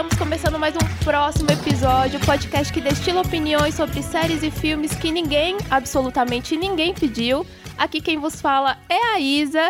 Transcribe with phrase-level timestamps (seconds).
[0.00, 5.12] Estamos começando mais um próximo episódio, podcast que destila opiniões sobre séries e filmes que
[5.12, 7.46] ninguém, absolutamente ninguém pediu.
[7.76, 9.68] Aqui quem vos fala é a Isa.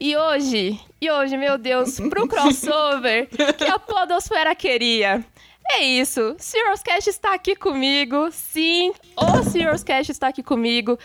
[0.00, 5.24] E hoje, e hoje, meu Deus, pro crossover que a Podosfera queria.
[5.70, 8.30] É isso, Serious Cash está aqui comigo.
[8.32, 10.98] Sim, o Serious Cash está aqui comigo.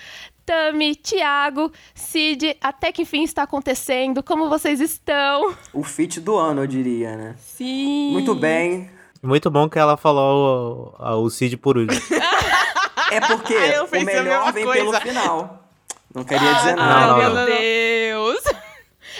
[0.45, 4.21] Tami, Thiago, Cid, até que enfim está acontecendo.
[4.21, 5.55] Como vocês estão?
[5.73, 7.35] O fit do ano, eu diria, né?
[7.37, 8.11] Sim.
[8.11, 8.89] Muito bem.
[9.21, 12.01] Muito bom que ela falou o, o Cid por último.
[13.11, 14.99] É porque Eu o melhor vem coisa.
[14.99, 15.63] pelo final.
[16.13, 17.29] Não queria dizer Ai, nada.
[17.29, 17.45] não, meu.
[17.45, 18.43] Deus.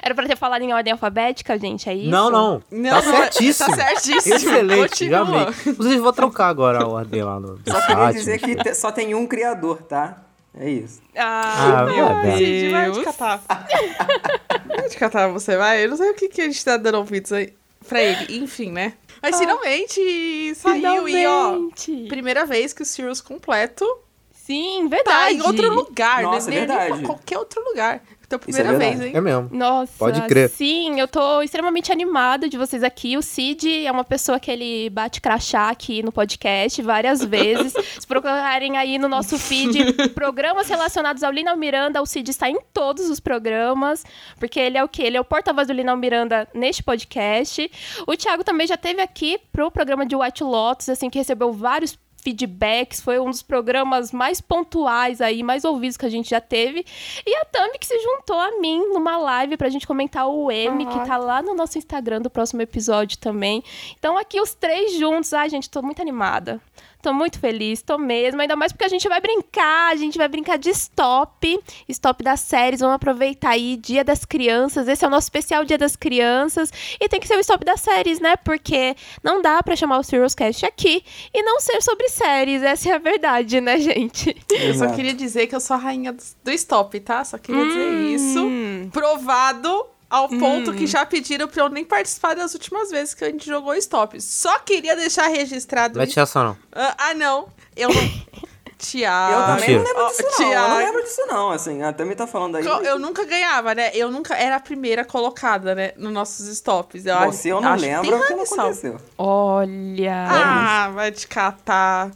[0.01, 2.09] Era pra ter falado em ordem alfabética, gente, é isso?
[2.09, 2.61] Não, não.
[2.71, 3.69] Não, tá não, certíssimo.
[3.69, 4.35] Tá certíssimo.
[4.35, 5.47] Excelente, já amei.
[5.67, 9.27] Inclusive, vou trocar agora a ordem lá no, Só queria dizer que só tem um
[9.27, 10.22] criador, tá?
[10.59, 11.01] É isso.
[11.15, 12.37] Ah, Ah, meu vai, vai.
[12.37, 13.03] Te Deus.
[13.05, 13.43] catar.
[14.65, 15.83] Vai te catar, você vai.
[15.85, 17.53] Eu não sei o que, que a gente tá dando ouvidos aí
[17.87, 18.37] pra ele.
[18.43, 18.93] Enfim, né?
[19.21, 22.05] Mas finalmente saiu e, ó, Finalmente.
[22.09, 23.85] primeira vez que o Sirius completo
[24.33, 25.35] Sim, tá verdade.
[25.35, 26.57] em outro lugar, Nossa, né?
[26.57, 26.97] é nem verdade.
[26.99, 28.01] pra qualquer outro lugar.
[28.35, 29.11] Então, Isso é primeira vez, hein?
[29.15, 29.49] É mesmo.
[29.51, 30.49] Nossa, Pode crer.
[30.49, 33.17] Sim, eu tô extremamente animada de vocês aqui.
[33.17, 37.73] O Cid é uma pessoa que ele bate crachá aqui no podcast várias vezes.
[37.99, 42.57] Se procurarem aí no nosso feed programas relacionados ao Linal Miranda, o Cid está em
[42.73, 44.03] todos os programas,
[44.39, 45.03] porque ele é o quê?
[45.03, 47.69] Ele é o porta-voz do Linal Miranda neste podcast.
[48.07, 51.97] O Thiago também já teve aqui pro programa de White Lotus, assim, que recebeu vários
[52.23, 56.85] feedbacks, foi um dos programas mais pontuais aí, mais ouvidos que a gente já teve.
[57.25, 60.85] E a Tami que se juntou a mim numa live pra gente comentar o M,
[60.85, 63.63] que tá lá no nosso Instagram do próximo episódio também.
[63.99, 66.61] Então aqui os três juntos, ai gente, tô muito animada.
[67.03, 70.29] Tô muito feliz, tô mesmo, ainda mais porque a gente vai brincar, a gente vai
[70.29, 71.59] brincar de stop,
[71.89, 75.77] stop das séries, vamos aproveitar aí Dia das Crianças, esse é o nosso especial Dia
[75.77, 76.71] das Crianças,
[77.01, 78.37] e tem que ser o stop das séries, né?
[78.37, 81.03] Porque não dá pra chamar o Serious Cast aqui
[81.33, 84.33] e não ser sobre séries, essa é a verdade, né, gente?
[84.49, 87.25] Eu só queria dizer que eu sou a rainha do, stop, tá?
[87.25, 88.15] Só queria dizer Hum.
[88.15, 88.89] isso.
[88.93, 93.31] Provado ao ponto que já pediram pra eu nem participar das últimas vezes que a
[93.31, 94.21] gente jogou stop.
[94.21, 96.19] Só queria deixar registrado Não é isso.
[96.19, 96.57] essa não.
[96.71, 97.47] Ah, ah, não.
[97.75, 98.01] Eu não.
[98.77, 99.33] Tiago.
[99.33, 100.51] Eu também não lembro disso, não.
[100.51, 101.51] Eu não lembro disso, não.
[101.51, 102.65] Assim, a Tami tá falando aí.
[102.65, 103.91] Eu, nunca ganhava, né?
[103.95, 105.93] Eu nunca era a primeira colocada, né?
[105.97, 107.05] Nos nossos stops.
[107.05, 108.97] Eu se eu não lembro, é o que não aconteceu.
[109.17, 110.27] Olha.
[110.29, 112.11] Ah, vai te catar.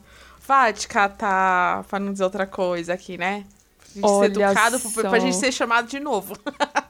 [0.46, 3.44] Vai te catar, pra não dizer outra coisa aqui, né?
[3.80, 5.20] Pra gente Olha ser educado, pra, pra só.
[5.20, 6.38] gente ser chamado de novo.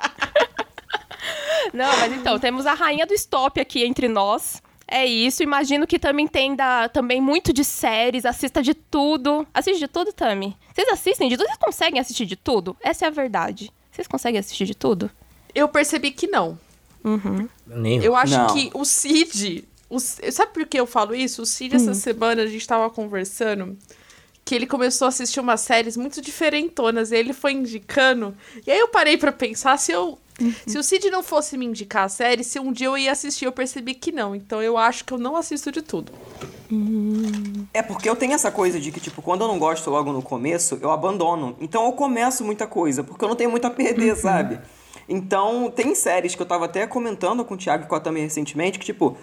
[1.73, 4.61] Não, mas então, temos a rainha do stop aqui entre nós.
[4.89, 9.45] É isso, imagino que também entenda também muito de séries, assista de tudo.
[9.53, 10.55] Assiste de tudo, Tami?
[10.73, 11.47] Vocês assistem de tudo?
[11.47, 12.75] Vocês conseguem assistir de tudo?
[12.81, 13.69] Essa é a verdade.
[13.91, 15.11] Vocês conseguem assistir de tudo?
[15.53, 16.57] Eu percebi que não.
[17.66, 18.47] Nem Eu acho Não.
[18.47, 19.67] que o Cid.
[19.89, 21.41] o sabe por que eu falo isso?
[21.41, 23.78] O Cid, essa semana, a gente tava conversando
[24.45, 27.11] que ele começou a assistir umas séries muito diferentonas.
[27.11, 28.35] E ele foi indicando.
[28.66, 30.17] E aí eu parei pra pensar se eu.
[30.68, 33.46] Se o Cid não fosse me indicar a série, se um dia eu ia assistir,
[33.46, 34.36] eu percebi que não.
[34.36, 36.12] Então eu acho que eu não assisto de tudo.
[37.74, 40.22] É porque eu tenho essa coisa de que, tipo, quando eu não gosto logo no
[40.22, 41.56] começo, eu abandono.
[41.59, 44.59] Então eu começo muita coisa, porque eu não tenho muito a perder, sabe?
[45.09, 48.20] Então, tem séries que eu tava até comentando com o Thiago e com a Tami
[48.20, 49.18] recentemente, que, tipo,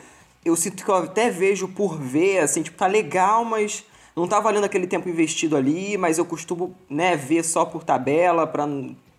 [0.45, 3.85] eu sinto que eu até vejo por ver, assim, tipo, tá legal, mas
[4.17, 8.47] não tá valendo aquele tempo investido ali, mas eu costumo, né, ver só por tabela,
[8.47, 8.67] pra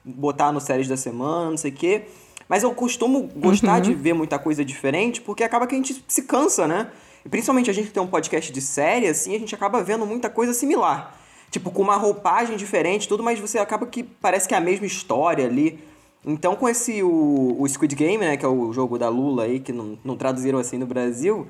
[0.05, 2.03] botar no séries da semana, não sei o quê.
[2.47, 6.21] Mas eu costumo gostar de ver muita coisa diferente, porque acaba que a gente se
[6.23, 6.91] cansa, né?
[7.25, 10.05] E principalmente a gente que tem um podcast de série, assim, a gente acaba vendo
[10.05, 11.17] muita coisa similar.
[11.49, 14.85] Tipo, com uma roupagem diferente, tudo, mas você acaba que parece que é a mesma
[14.85, 15.79] história ali.
[16.23, 19.59] Então, com esse, o, o Squid Game, né, que é o jogo da Lula aí,
[19.59, 21.47] que não, não traduziram assim no Brasil.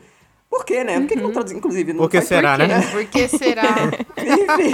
[0.56, 1.00] Por quê, né?
[1.00, 1.60] Por que, que não traduziram?
[1.60, 2.68] Inclusive, não Por que faz- será, Por quê?
[2.74, 2.82] né?
[2.92, 3.64] Por que será?
[4.18, 4.72] enfim,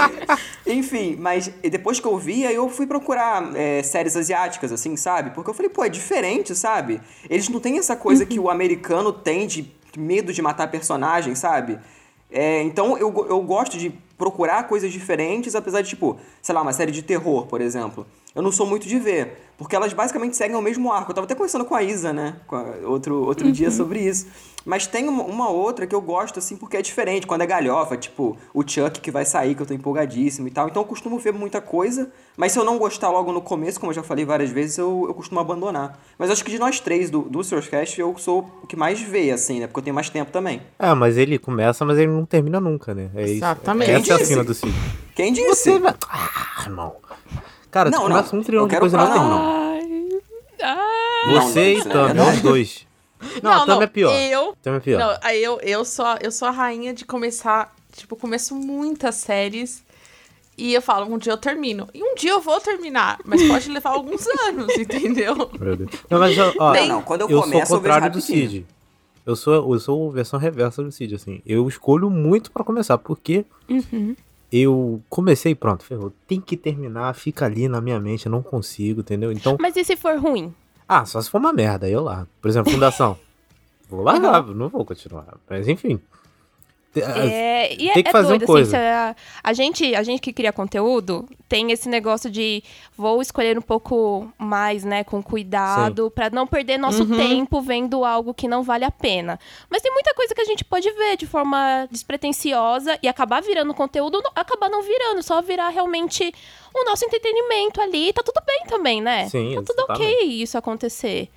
[0.66, 5.30] enfim, mas depois que eu vi, aí eu fui procurar é, séries asiáticas, assim, sabe?
[5.30, 7.00] Porque eu falei, pô, é diferente, sabe?
[7.28, 11.78] Eles não têm essa coisa que o americano tem de medo de matar personagem, sabe?
[12.30, 16.72] É, então eu, eu gosto de procurar coisas diferentes, apesar de, tipo, sei lá, uma
[16.72, 18.06] série de terror, por exemplo.
[18.34, 21.10] Eu não sou muito de ver, porque elas basicamente seguem o mesmo arco.
[21.10, 22.36] Eu tava até conversando com a Isa, né?
[22.46, 24.26] com a- outro, outro dia sobre isso.
[24.64, 27.26] Mas tem uma, uma outra que eu gosto, assim, porque é diferente.
[27.26, 30.68] Quando é galhofa, tipo o Chuck que vai sair, que eu tô empolgadíssimo e tal.
[30.68, 33.90] Então eu costumo ver muita coisa, mas se eu não gostar logo no começo, como
[33.90, 35.98] eu já falei várias vezes, eu, eu costumo abandonar.
[36.16, 39.32] Mas acho que de nós três, do, do Sourcecast, eu sou o que mais vê,
[39.32, 39.66] assim, né?
[39.66, 40.62] Porque eu tenho mais tempo também.
[40.78, 43.10] Ah, mas ele começa, mas ele não termina nunca, né?
[43.16, 43.32] É isso.
[43.34, 43.90] Exatamente.
[43.90, 44.26] Essa é a Quem disse?
[44.32, 44.74] cena do Cid.
[45.16, 45.70] Quem disse?
[45.78, 45.82] Você.
[46.08, 46.94] Ah, irmão.
[47.72, 48.16] Cara, Não, tu não.
[48.16, 49.18] começa um trilhão de coisa e não falar.
[49.18, 50.20] termina.
[50.62, 50.78] Ai.
[51.26, 51.34] Ai.
[51.34, 52.30] Não, Você não, e Tami, não.
[52.30, 52.86] os dois.
[53.42, 54.12] Não, a Tami é pior.
[54.14, 54.54] Eu.
[54.62, 54.98] Tami é pior.
[55.00, 57.74] Não, aí eu, eu, sou, a- eu sou a rainha de começar.
[57.96, 59.82] Tipo, começo muitas séries.
[60.56, 61.88] E eu falo, um dia eu termino.
[61.94, 63.18] E um dia eu vou terminar.
[63.24, 65.34] Mas pode levar alguns anos, entendeu?
[66.10, 68.10] Não, mas ó, ó, Não, não, quando eu eu sou começo, o eu vejo contrário
[68.12, 68.20] do.
[68.20, 68.66] Cid.
[69.24, 71.40] Eu sou, eu sou a versão reversa do Cid, assim.
[71.46, 74.14] Eu escolho muito pra começar, porque Uhum.
[74.52, 76.12] Eu comecei, pronto, ferrou.
[76.28, 79.32] Tem que terminar, fica ali na minha mente, eu não consigo, entendeu?
[79.32, 80.54] Então, Mas e se for ruim?
[80.86, 82.28] ah, só se for uma merda, eu largo.
[82.40, 83.16] Por exemplo, Fundação.
[83.88, 85.36] vou largar, não vou continuar.
[85.48, 85.98] Mas enfim.
[86.94, 88.76] É, e é, tem que é fazer doido, uma coisa.
[88.76, 92.62] assim, a, a gente, a gente que cria conteúdo tem esse negócio de
[92.96, 97.16] vou escolher um pouco mais, né, com cuidado, pra não perder nosso Uhum.
[97.16, 99.38] tempo vendo algo que não vale a pena.
[99.70, 103.72] Mas tem muita coisa que a gente pode ver de forma despretensiosa e acabar virando
[103.74, 106.32] conteúdo, acabar não virando, só virar realmente
[106.74, 108.12] o nosso entretenimento ali.
[108.12, 109.28] Tá tudo bem também, né?
[109.28, 110.42] Sim, tá tudo ok exatamente.
[110.42, 111.28] isso acontecer.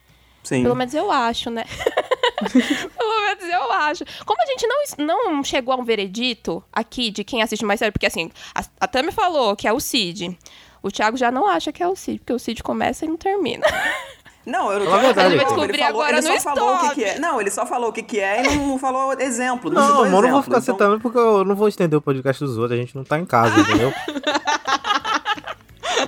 [0.46, 0.64] Sim.
[0.64, 1.66] Pelo menos eu acho, né?
[2.98, 4.04] Pelo menos eu acho.
[4.26, 7.92] Como a gente não, não chegou a um veredito aqui de quem assiste mais sério,
[7.92, 10.38] porque assim, a, a Tami falou que é o Cid.
[10.84, 13.18] O Thiago já não acha que é o Cid, porque o Cid começa e não
[13.18, 13.66] termina.
[14.46, 15.30] Não, eu não verdade.
[15.34, 17.18] ele Vai descobrir ele falou, agora ele no só falou o que, que é.
[17.18, 19.72] Não, ele só falou o que, que é e não falou exemplo.
[19.72, 22.56] Não, Não, não vou ficar então- citando porque eu não vou estender o podcast dos
[22.56, 23.92] outros, a gente não tá em casa, entendeu?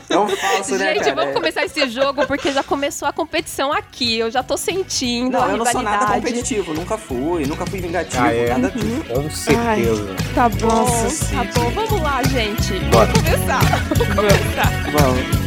[0.10, 1.16] É um falso, né, gente, cara?
[1.16, 4.18] vamos começar esse jogo porque já começou a competição aqui.
[4.20, 7.80] Eu já tô sentindo a Não, eu não sou nada competitivo, nunca fui, nunca fui
[7.80, 8.50] vingativo, Ah, é?
[8.50, 9.04] nada disso.
[9.14, 10.16] Com certeza.
[10.34, 11.54] Tá bom, Nossa, tá Cid.
[11.60, 11.70] bom.
[11.72, 12.74] Vamos lá, gente.
[12.92, 13.06] Bora.
[13.08, 13.60] Vamos começar.
[13.98, 14.92] Vamos começar.
[14.92, 15.47] Vamos.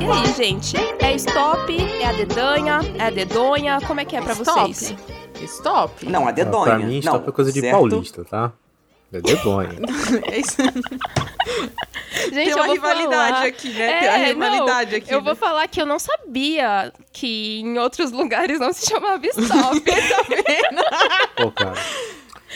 [0.00, 0.76] E aí, gente?
[1.00, 1.76] É stop?
[2.00, 2.80] É a dedanha?
[2.98, 3.78] É a dedonha?
[3.86, 4.72] Como é que é pra Stop.
[4.74, 4.94] vocês?
[5.42, 6.06] Stop.
[6.08, 6.64] Não, a dedonha.
[6.64, 7.72] Pra mim, stop não, é coisa de certo?
[7.72, 8.52] paulista, tá?
[9.12, 9.70] É dedonha.
[10.30, 10.56] É isso.
[12.32, 13.98] Gente, Tem eu uma vou rivalidade falar- aqui, né?
[14.00, 15.12] Tem uma É, rivalidade não, aqui.
[15.14, 15.24] Eu né?
[15.24, 19.80] vou falar que eu não sabia que em outros lugares não se chamava stop.
[21.36, 21.74] Pô, cara.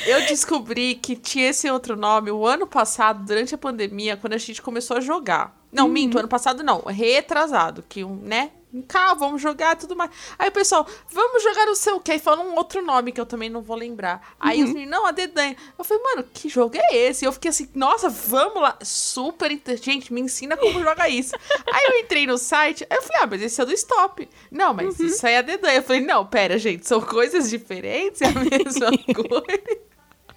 [0.06, 4.38] Eu descobri que tinha esse outro nome o ano passado, durante a pandemia, quando a
[4.38, 5.58] gente começou a jogar.
[5.72, 5.92] Não, Uhum.
[5.92, 8.50] minto, ano passado não, retrasado, que um, né?
[8.86, 10.10] Cá, vamos jogar tudo mais.
[10.38, 12.12] Aí o pessoal, vamos jogar o seu que?
[12.12, 14.34] Aí fala um outro nome que eu também não vou lembrar.
[14.38, 14.64] Aí Uhum.
[14.68, 15.56] os meninos, não, a Dedanha.
[15.76, 17.24] Eu falei, mano, que jogo é esse?
[17.24, 18.78] E eu fiquei assim, nossa, vamos lá.
[18.80, 21.34] Super inteligente, me ensina como joga isso.
[21.66, 24.28] aí eu entrei no site, aí eu falei, ah, mas esse é do Stop.
[24.52, 25.06] Não, mas Uhum.
[25.06, 25.78] isso aí é a Dedanha.
[25.78, 29.80] Eu falei, não, pera, gente, são coisas diferentes, é a mesma coisa.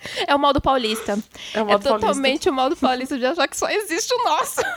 [0.27, 1.17] É o modo paulista.
[1.53, 1.89] É o É modo paulista.
[2.07, 4.61] totalmente o modo paulista de achar que só existe o nosso.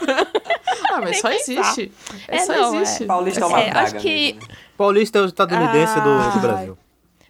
[0.89, 1.51] Ah, mas Nem só pensar.
[1.51, 1.91] existe.
[2.27, 2.81] É, É, só não, é.
[2.81, 3.05] existe.
[3.05, 4.55] Paulista é uma É, acho que- mesmo, né?
[4.77, 6.39] Paulista é o estadunidense do, do Ai.
[6.39, 6.77] Brasil.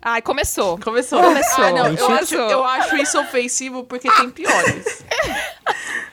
[0.01, 0.77] Ai, começou.
[0.79, 1.21] Começou.
[1.21, 1.63] Começou.
[1.63, 5.03] Ah, não, eu acho, eu acho isso ofensivo porque tem piores.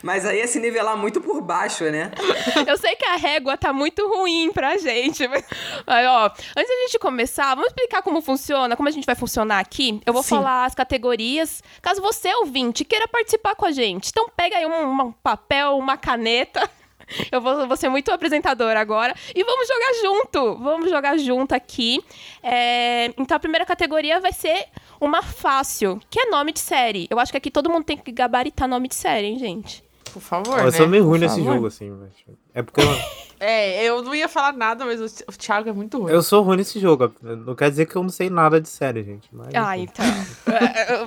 [0.05, 2.11] Mas aí é se nivelar muito por baixo, né?
[2.69, 5.27] Eu sei que a régua tá muito ruim pra gente.
[5.27, 9.61] Mas, ó, antes da gente começar, vamos explicar como funciona, como a gente vai funcionar
[9.61, 10.03] aqui.
[10.05, 10.37] Eu vou Sim.
[10.37, 11.63] falar as categorias.
[11.81, 14.11] Caso você, ouvinte, queira participar com a gente.
[14.11, 16.69] Então pega aí um, um papel, uma caneta.
[17.33, 19.15] Eu vou, vou ser muito apresentadora agora.
[19.35, 20.57] E vamos jogar junto.
[20.57, 22.05] Vamos jogar junto aqui.
[22.43, 24.67] É, então a primeira categoria vai ser
[25.01, 27.07] uma fácil, que é nome de série.
[27.11, 29.84] Eu acho que aqui todo mundo tem que gabaritar nome de série, hein, gente?
[30.15, 30.71] Por favor, eu né?
[30.71, 31.55] sou meio ruim Por nesse favor.
[31.55, 31.91] jogo, assim.
[31.91, 32.87] mas- É porque eu,
[33.41, 36.11] É, eu não ia falar nada, mas o, Thiago é muito ruim.
[36.13, 37.13] eu sou ruim nesse jogo.
[37.21, 39.29] Não quer dizer que eu não sei nada de série, gente.
[39.33, 40.05] Mas, Ah, então.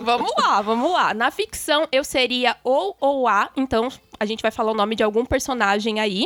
[0.04, 1.14] Vamos lá, vamos lá.
[1.14, 3.88] Na ficção, eu seria ou ou a, então
[4.20, 6.26] a gente vai falar o nome de algum personagem aí.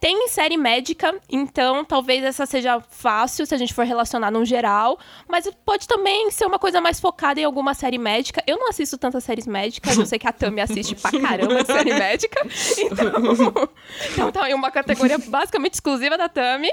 [0.00, 4.98] Tem série médica, então talvez essa seja fácil se a gente for relacionar no geral,
[5.28, 8.42] mas pode também ser uma coisa mais focada em alguma série médica.
[8.46, 11.94] Eu não assisto tantas séries médicas, eu sei que a Tami assiste pra caramba série
[11.94, 12.42] médica,
[12.78, 13.68] então,
[14.12, 16.70] então tá aí uma categoria basicamente exclusiva da Tami.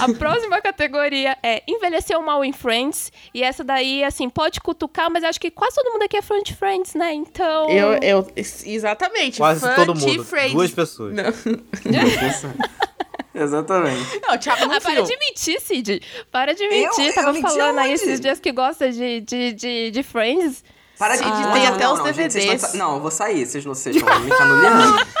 [0.00, 3.10] A próxima categoria é envelheceu mal em Friends.
[3.32, 6.22] E essa daí, assim, pode cutucar, mas eu acho que quase todo mundo aqui é
[6.22, 7.12] fã de Friends, né?
[7.12, 7.68] Então.
[7.70, 9.38] Eu, eu, exatamente.
[9.38, 10.24] Quase fã todo de mundo.
[10.24, 10.52] Friends.
[10.52, 11.14] Duas pessoas.
[11.14, 11.24] Não,
[13.34, 14.20] Exatamente.
[14.22, 16.00] não Thiago não Ah, para de mentir, Cid.
[16.30, 17.00] Para de mentir.
[17.00, 20.62] Eu- eu Tava menti falando aí esses dias que gosta de, de, de, de Friends.
[20.96, 22.62] Para de não, tem não, até não, os não, gente, DVDs.
[22.70, 23.44] tão- Não, eu vou sair.
[23.44, 25.06] Vocês não vocês estão me caluniando.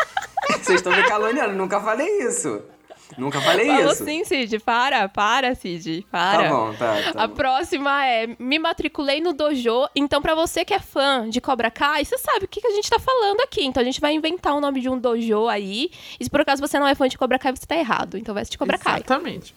[0.62, 1.54] Vocês estão me caluniando.
[1.54, 2.62] Nunca falei isso.
[3.18, 4.04] Nunca falei Falou isso.
[4.04, 4.58] sim, Cid.
[4.60, 6.06] Para, para, Cid.
[6.10, 6.44] Para.
[6.44, 7.12] Tá bom, tá.
[7.12, 7.34] tá A bom.
[7.34, 9.88] próxima é me matriculei no dojo.
[9.94, 12.70] Então, pra você que é fã de Cobra Kai, você sabe o que, que a
[12.72, 13.64] gente tá falando aqui.
[13.64, 15.90] Então, a gente vai inventar o nome de um dojo aí.
[16.18, 18.16] E se por acaso você não é fã de Cobra Kai, você tá errado.
[18.18, 18.96] Então, vai assistir Cobra Kai.
[18.96, 19.54] Exatamente.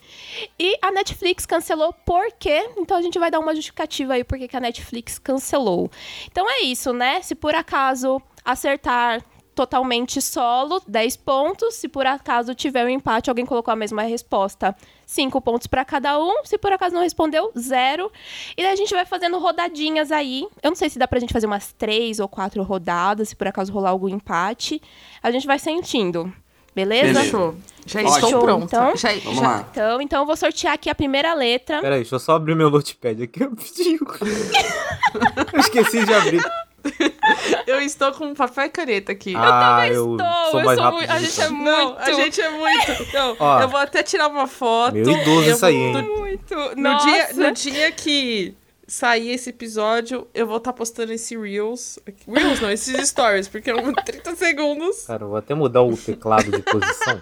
[0.60, 2.70] E a Netflix cancelou por quê?
[2.78, 5.90] Então a gente vai dar uma justificativa aí por que a Netflix cancelou.
[6.32, 7.22] Então é isso, né?
[7.22, 9.22] Se por acaso acertar
[9.58, 11.74] totalmente solo, 10 pontos.
[11.74, 16.20] Se por acaso tiver um empate, alguém colocou a mesma resposta, 5 pontos pra cada
[16.20, 16.46] um.
[16.46, 18.12] Se por acaso não respondeu, zero.
[18.56, 20.48] E daí a gente vai fazendo rodadinhas aí.
[20.62, 23.48] Eu não sei se dá pra gente fazer umas três ou quatro rodadas, se por
[23.48, 24.80] acaso rolar algum empate.
[25.24, 26.32] A gente vai sentindo.
[26.76, 27.08] Beleza?
[27.14, 27.30] Beleza.
[27.32, 27.56] Show.
[27.88, 28.16] Já Ótimo.
[28.28, 28.66] estou pronta.
[28.66, 29.66] Então, já, Vamos já- lá.
[29.72, 31.82] Então, então eu vou sortear aqui a primeira letra.
[31.82, 34.00] Pera aí, deixa eu só abrir meu notepad aqui rapidinho.
[35.54, 36.67] eu esqueci de abrir.
[37.68, 39.34] Eu estou com papel e caneta aqui.
[39.36, 40.98] ah, eu eu estou, sou eu mais sou rápido.
[41.00, 42.00] muito- a gente é Não, muito.
[42.00, 43.08] a gente é muito.
[43.14, 43.62] Não, Ó.
[43.62, 44.94] eu vou até tirar uma foto.
[44.94, 46.08] Meio idoso e eu isso aí, vou- hein?
[46.18, 46.56] Muito.
[46.76, 47.06] No Nossa.
[47.06, 48.56] dia, no dia que
[48.88, 52.00] sair esse episódio, eu vou estar postando esse Reels.
[52.28, 55.04] Reels não, esses stories, porque é um 30 segundos.
[55.06, 57.20] Cara, eu vou até mudar o teclado de posição.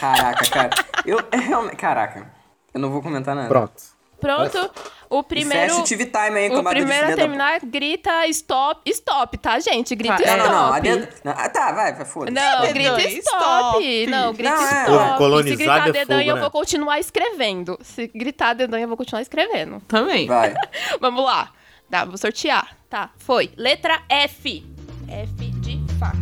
[0.00, 0.70] Caraca, cara.
[1.06, 1.76] Eu é realmente.
[1.76, 2.32] Caraca.
[2.72, 3.48] Eu não vou comentar nada.
[3.48, 3.93] Pronto.
[4.24, 4.70] Pronto.
[5.10, 5.82] O primeiro.
[5.84, 6.04] Time
[6.34, 8.90] aí, O primeiro a filha da- terminar grita stop.
[8.90, 9.94] Stop, tá, gente?
[9.94, 10.88] Grita Tá, Não, stop.
[10.88, 11.08] não, não.
[11.24, 12.32] não, ah, tá, vai, vai, foda-se.
[12.32, 13.18] Não, grita stop.
[13.20, 14.06] stop.
[14.06, 14.82] Não, grita Não, é.
[14.82, 15.18] stop.
[15.18, 16.40] Colonizado Se gritar é dedão, eu né?
[16.40, 17.78] vou continuar escrevendo.
[17.82, 19.80] Se gritar dedão, eu vou continuar escrevendo.
[19.86, 20.26] Também.
[20.26, 20.54] Vai.
[21.00, 21.50] Vamos lá.
[21.90, 22.74] Tá, vou sortear.
[22.88, 23.50] Tá, foi.
[23.56, 24.64] Letra F.
[25.06, 26.16] F de faca.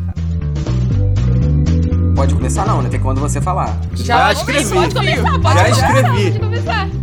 [2.16, 2.90] Pode começar não, né?
[2.90, 3.68] Tem quando você falar.
[3.94, 4.75] Já, ver, escrevi.
[4.75, 6.25] Pode começar, pode Já começar, escrevi.
[6.25, 7.01] Pode começar.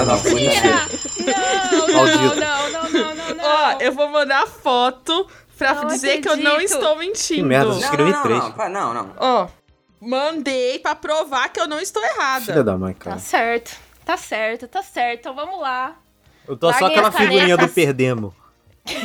[0.00, 0.18] Ah, não!
[2.34, 3.44] Não, não, não, não, não, não.
[3.44, 5.26] Ó, eu vou mandar foto
[5.56, 6.74] pra Não dizer que eu não acredito.
[6.76, 7.40] estou mentindo.
[7.40, 8.40] Que merda, Não, Escrevi não, não, três.
[8.72, 9.12] não, não, não.
[9.18, 9.48] Ó,
[10.00, 12.44] mandei pra provar que eu não estou errada.
[12.44, 13.18] Filha da mãe, Tá cara.
[13.18, 15.20] certo, tá certo, tá certo.
[15.20, 15.96] Então vamos lá.
[16.46, 17.74] Eu tô só Larguem aquela figurinha do canetas.
[17.74, 18.34] perdemo.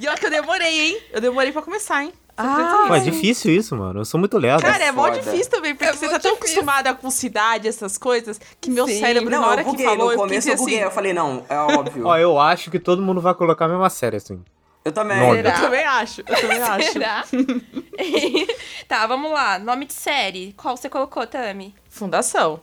[0.00, 1.00] E olha que eu demorei, hein?
[1.10, 2.12] Eu demorei pra começar, hein?
[2.38, 4.00] Ah, Pô, é difícil isso, mano.
[4.00, 4.62] Eu sou muito lerdo.
[4.62, 5.18] Cara, é mó foda.
[5.20, 6.56] difícil também, porque É você tá tão difícil.
[6.60, 9.00] acostumada com cidade, essas coisas, que meu Sim.
[9.00, 9.86] cérebro, Não, na hora eu que buguei.
[9.86, 10.74] falou, no eu começo pensei eu buguei.
[10.76, 10.84] assim.
[10.84, 12.04] Eu falei, não, é óbvio.
[12.06, 14.42] Ó, eu acho que todo mundo vai colocar a mesma série, assim.
[14.84, 15.18] Eu também.
[15.18, 15.38] Nome.
[15.40, 16.92] Eu também acho, eu também acho.
[16.92, 17.24] Será?
[18.86, 19.58] tá, vamos lá.
[19.58, 20.52] Nome de série.
[20.56, 21.74] Qual você colocou, Tami?
[21.88, 22.60] Fundação.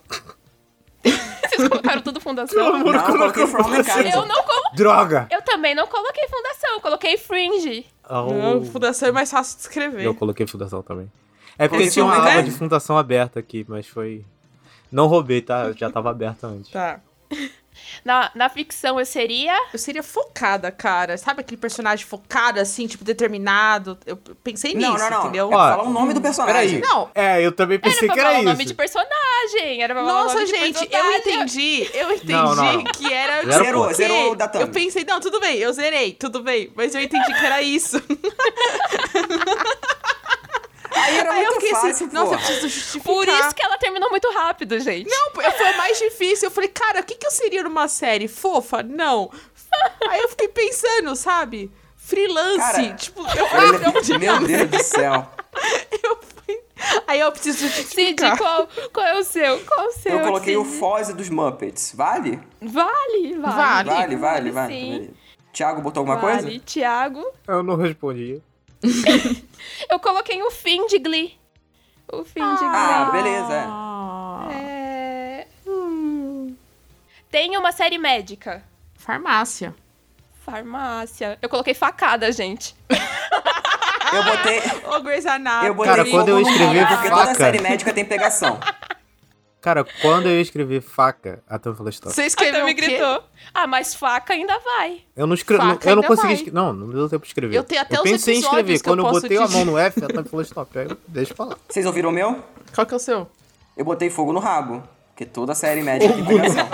[1.03, 2.79] Vocês colocaram tudo fundação?
[2.79, 4.15] Não, eu coloquei From Mechanism.
[4.17, 4.75] Eu não coloquei.
[4.75, 5.27] Droga!
[5.29, 7.85] Eu também não coloquei fundação, eu coloquei fringe.
[8.09, 10.03] Oh, Não, fundação é mais fácil de escrever.
[10.03, 11.11] Eu coloquei fundação também.
[11.57, 14.25] É porque Esse tinha uma aba de fundação aberta aqui, mas foi.
[14.91, 15.71] Não roubei, tá?
[15.71, 16.71] Já tava aberta antes.
[16.71, 16.99] Tá.
[18.03, 19.53] Na, na ficção eu seria.
[19.71, 21.17] Eu seria focada, cara.
[21.17, 23.97] Sabe aquele personagem focado, assim, tipo, determinado?
[24.05, 25.19] Eu pensei nisso, Não, não, não.
[25.21, 25.47] entendeu?
[25.47, 26.79] Ó, falar o nome do personagem.
[26.81, 26.93] Peraí.
[26.93, 27.09] Não.
[27.15, 28.51] É, eu também pensei era que era falar o isso.
[28.51, 29.81] nome de personagem.
[29.83, 31.89] Era pra falar o Nossa, nome de gente, eu entendi.
[31.93, 32.83] Eu entendi Não, não, não.
[32.85, 33.41] que era.
[33.45, 33.95] Zero Zerou, ponto.
[33.95, 36.71] zerou o da Eu pensei, não, tudo bem, eu zerei, tudo bem.
[36.75, 38.01] Mas eu entendi que era isso.
[40.95, 42.13] Aí era Aí eu fiquei fácil, assim, pô.
[42.15, 43.03] nossa, eu preciso justificar.
[43.13, 45.09] Por isso que ela terminou muito rápido, gente.
[45.09, 46.47] Não, foi o mais difícil.
[46.47, 48.27] Eu falei, cara, o que, que eu seria numa série?
[48.27, 48.83] Fofa?
[48.83, 49.31] Não.
[50.07, 51.71] Aí eu fiquei pensando, sabe?
[51.97, 52.57] Freelance.
[52.57, 55.27] Cara, tipo, eu, Meu Deus do céu.
[56.03, 56.59] eu fui-
[57.07, 58.37] Aí eu preciso Cid, justificar.
[58.37, 59.59] qual, qual é o seu?
[59.61, 60.11] Qual é o seu?
[60.19, 60.79] Eu coloquei o Cid?
[60.79, 61.93] Foz dos Muppets.
[61.95, 62.39] Vale?
[62.61, 63.39] Vale, vale.
[63.39, 63.89] Vale.
[63.89, 64.73] Vale, vale, vale.
[64.73, 65.09] Sim.
[65.53, 66.41] Tiago botou alguma vale.
[66.43, 66.59] coisa?
[66.65, 67.25] Tiago.
[67.47, 68.41] Eu não respondi.
[69.89, 71.39] Eu coloquei o fim de Glee.
[72.11, 72.69] O fim de Glee.
[72.73, 73.53] Ah, beleza.
[73.53, 73.65] é.
[73.67, 74.49] Ah,
[75.67, 76.55] hum.
[77.31, 78.63] Tem uma série médica.
[78.95, 79.73] farmácia.
[80.45, 81.37] Farmácia.
[81.41, 82.75] Eu coloquei facada, gente.
[84.13, 84.59] Eu botei.
[84.95, 85.67] Ô, Grey's Anatomy.
[85.67, 88.59] Eu botei Cara, quando eu escrevi porque toda faca- série médica tem pegação.
[89.63, 92.13] Cara, quando eu escrevi faca, a Tam falou stop.
[92.13, 92.81] Você escreveu me o quê?
[92.81, 93.23] gritou.
[93.53, 95.03] Ah, mas faca ainda vai.
[95.15, 95.65] Eu não escrevi.
[95.65, 96.33] Faca Eu não consegui vai.
[96.33, 96.53] escrever.
[96.53, 97.55] Não, não deu tempo de escrever.
[97.55, 98.75] Eu tenho até os pensei em escrever.
[98.75, 100.77] eu Quando eu posso botei a mão no F, a Tam falou stop.
[100.77, 101.57] Aí eu deixa pra lá.
[101.69, 102.43] Vocês ouviram o meu?
[102.75, 103.25] Qual que é o seu?
[103.77, 104.83] Eu botei fogo no rabo.
[105.11, 106.67] Porque toda série médica tem pegação.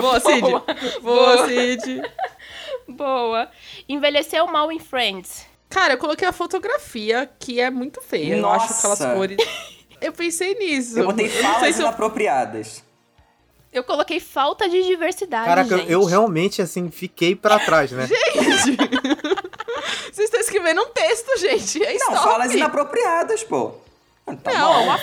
[0.00, 1.00] Boa, Cid.
[1.00, 2.02] Boa, Cid.
[2.88, 3.48] Boa.
[3.88, 5.46] Envelheceu mal em Friends.
[5.68, 8.34] Cara, eu coloquei a fotografia, que é muito feia.
[8.36, 9.14] Eu acho aquelas Nossa.
[9.14, 9.36] cores.
[10.00, 10.98] Eu pensei nisso.
[10.98, 12.82] Eu botei falas eu- inapropriadas.
[13.72, 15.90] Eu coloquei falta de diversidade, Caraca, gente.
[15.90, 18.06] eu realmente, assim, fiquei pra trás, né?
[20.12, 21.82] Vocês estão escrevendo um texto, gente.
[21.82, 22.22] É Não, stop.
[22.22, 23.72] falas inapropriadas, pô.
[24.26, 24.84] Ah, Tá Não, bom.
[24.84, 24.98] uma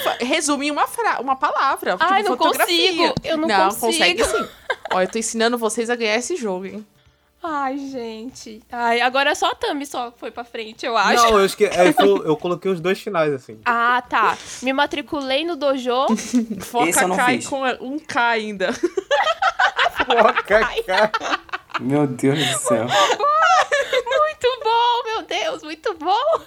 [0.63, 0.85] em uma,
[1.19, 1.97] uma palavra.
[1.99, 2.91] Ai, tipo, não fotografia.
[2.97, 3.85] consigo, eu não não consigo.
[3.87, 4.47] consegue sim.
[4.93, 6.87] Ó, eu tô ensinando vocês a ganhar esse jogo, hein?
[7.43, 8.61] Ai, gente.
[8.71, 11.23] Ai, agora só a Tami só foi pra frente, eu acho.
[11.23, 11.65] Não, eu, esque...
[11.65, 13.59] é, eu, eu coloquei os dois finais, assim.
[13.65, 14.37] Ah, tá.
[14.61, 16.07] Me matriculei no dojo.
[16.61, 17.47] Foca eu cai fiz.
[17.47, 18.69] com um K ainda.
[21.79, 22.85] Meu Deus do céu.
[22.85, 26.41] muito bom, meu Deus, muito bom.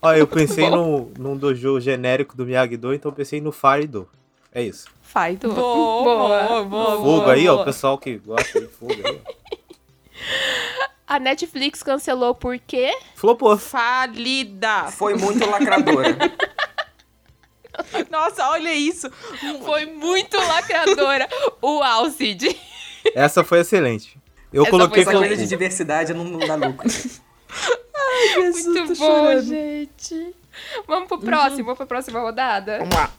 [0.00, 4.08] Ó, eu pensei num, num dojo genérico do Miyagi-Do, então eu pensei no Fire-Do.
[4.54, 4.86] É isso.
[5.02, 5.52] Faido.
[5.52, 6.96] Boa, boa, boa.
[6.96, 7.62] Fogo aí, ó, boa.
[7.62, 9.20] o pessoal que gosta de fogo aí.
[9.26, 9.43] ó.
[11.06, 12.92] A Netflix cancelou por quê?
[13.14, 13.56] Flopou.
[13.58, 14.84] Falida.
[14.90, 16.16] Foi muito lacradora.
[18.10, 19.10] Nossa, olha isso.
[19.64, 21.28] Foi muito lacradora.
[21.62, 22.56] Uau, Cid.
[23.14, 24.18] Essa foi excelente.
[24.52, 26.88] Eu Essa coloquei Essa foi coisa de diversidade não, não dá lucro.
[28.34, 29.42] Jesus, Muito bom, chorando.
[29.42, 30.34] gente.
[30.86, 32.78] Vamos pro próximo, vamos pra próxima rodada?
[32.78, 33.10] Vamos lá.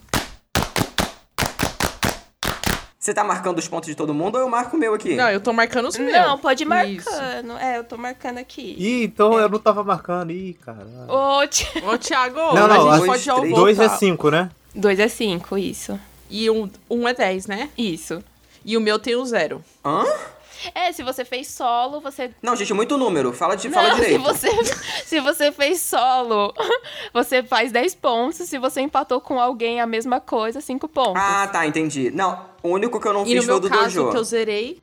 [3.05, 5.13] Você tá marcando os pontos de todo mundo ou eu marco o meu aqui?
[5.13, 6.11] Não, eu tô marcando os meus.
[6.11, 7.07] Não, pode ir Isso.
[7.11, 7.55] marcando.
[7.59, 8.75] É, eu tô marcando aqui.
[8.79, 10.31] Ih, então eu não tava marcando.
[10.31, 10.87] Ih, caralho.
[11.07, 13.61] Ô, Ti- Ô, Thiago, Não, não, a gente pode já três- voltar.
[13.61, 14.49] Dois é cinco, né?
[14.73, 15.99] Dois é cinco, isso.
[16.31, 17.69] E um, um é 10, né?
[17.77, 18.23] Isso.
[18.65, 19.63] E o meu tem um zero.
[19.85, 20.03] Hã?
[20.73, 23.31] É, se você fez solo, você Não, gente, muito número.
[23.33, 24.21] Fala, de, fala Não, se direito.
[24.23, 24.49] você,
[25.05, 26.53] se você fez solo,
[27.13, 28.47] você faz 10 pontos.
[28.47, 31.21] Se você empatou com alguém a mesma coisa, 5 pontos.
[31.21, 32.11] Ah, tá, entendi.
[32.11, 34.11] Não, o único que eu não E no fiz foi o do caso, dojo.
[34.11, 34.81] que eu zerei,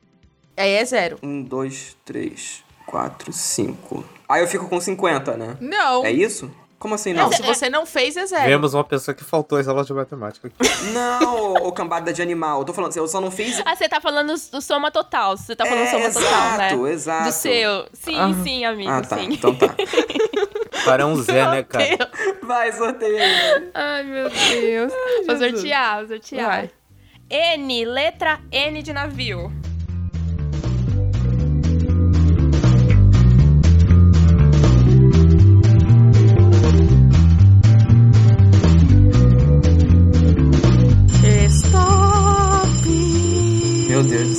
[0.57, 1.17] aí é zero.
[1.23, 4.03] Um, dois, três, quatro, cinco.
[4.27, 5.57] Aí eu fico com 50, né?
[5.59, 6.05] Não.
[6.05, 6.49] É isso?
[6.83, 7.23] Como assim não?
[7.23, 8.45] Não, se você não fez, é zero.
[8.45, 10.51] Vemos uma pessoa que faltou as aulas de matemática.
[10.91, 12.59] Não, ô, cambada de animal.
[12.59, 13.61] Eu tô falando, eu só não fiz.
[13.65, 15.37] Ah, você tá falando do soma total.
[15.37, 16.67] Você tá falando É, soma total, né?
[16.67, 17.23] exato, exato.
[17.23, 17.87] Do seu.
[17.93, 19.17] Sim, sim, amigo, Ah, tá.
[19.17, 19.29] sim.
[19.31, 19.73] Então tá.
[20.83, 21.85] Para um Zé, né, cara?
[22.41, 23.71] Vai, sorteia aí.
[23.73, 24.91] Ai, meu Deus.
[25.25, 25.51] vou Jesus.
[25.61, 26.45] sortear, vou sortear.
[26.49, 26.71] Vai.
[27.29, 29.49] N, letra N de navio.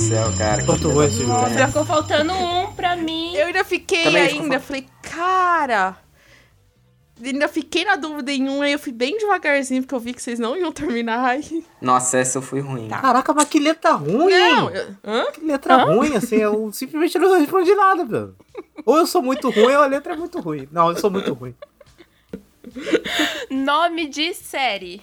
[0.07, 0.61] Céu, cara.
[0.61, 1.29] que Quanto ruim esse jogo.
[1.33, 3.35] Nossa, ficou faltando um pra mim.
[3.35, 5.97] Eu ainda fiquei Também ainda, fa- falei, cara...
[7.23, 10.21] Ainda fiquei na dúvida em um, aí eu fui bem devagarzinho, porque eu vi que
[10.21, 11.23] vocês não iam terminar.
[11.25, 11.65] Aí...
[11.81, 12.89] Nossa, essa eu fui ruim.
[12.89, 14.33] Caraca, mas que letra ruim!
[14.33, 15.31] Não, eu- hã?
[15.31, 18.35] Que letra ruim, assim, eu simplesmente não respondi nada, velho.
[18.85, 20.67] Ou eu sou muito ruim ou a letra é muito ruim.
[20.73, 21.55] Não, eu sou muito ruim.
[23.49, 25.01] Nome de série.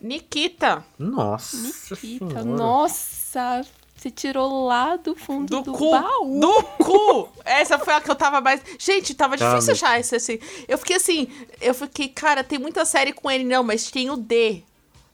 [0.00, 0.84] Nikita.
[0.98, 1.56] Nossa.
[1.56, 1.96] Nikita.
[1.96, 2.44] senhora.
[2.44, 3.62] Nossa,
[4.04, 5.90] você tirou lá do fundo Do, do, cu.
[5.90, 6.40] baú.
[6.40, 7.28] Do cu.
[7.42, 8.60] Essa foi a que eu tava mais.
[8.78, 10.38] Gente, tava difícil achar esse assim.
[10.68, 11.28] Eu fiquei assim.
[11.58, 14.62] Eu fiquei, cara, tem muita série com ele, não, mas tem o D.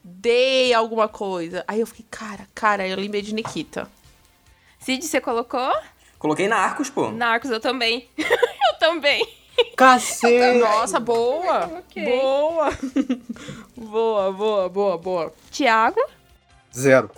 [0.03, 1.63] D alguma coisa.
[1.67, 3.89] Aí eu fiquei, cara, cara, eu lembrei de Nikita.
[4.79, 5.73] Cid, você colocou?
[6.19, 7.11] Coloquei na Arcos, pô.
[7.11, 8.09] Narcos, eu também.
[8.17, 9.25] eu também.
[9.77, 10.59] Cacete!
[10.59, 11.65] Nossa, boa.
[11.79, 12.03] Ok.
[12.03, 12.69] Boa.
[13.77, 15.33] boa, boa, boa, boa.
[15.49, 16.01] Tiago,
[16.75, 17.09] Zero.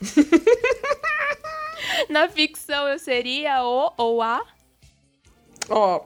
[2.08, 4.42] na ficção eu seria o ou a?
[5.68, 6.02] Ó,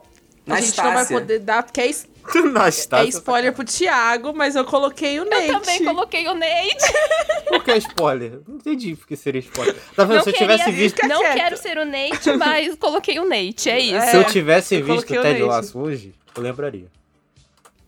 [0.47, 2.07] a gente não vai poder dar, porque é, es-
[2.51, 3.05] Nastácia.
[3.05, 5.47] é spoiler pro Thiago, mas eu coloquei o Nate.
[5.47, 6.93] Eu também coloquei o Nate.
[7.49, 8.39] Por que é spoiler?
[8.47, 9.75] Não entendi porque seria spoiler.
[9.95, 10.17] Tá vendo?
[10.17, 11.07] Não, Se eu queria, tivesse visto.
[11.07, 11.35] não quieta.
[11.35, 14.07] quero ser o Nate, mas coloquei o Nate, é isso.
[14.09, 15.41] Se eu É, tivesse eu visto o Ted.
[15.43, 16.87] Lasso hoje, eu lembraria.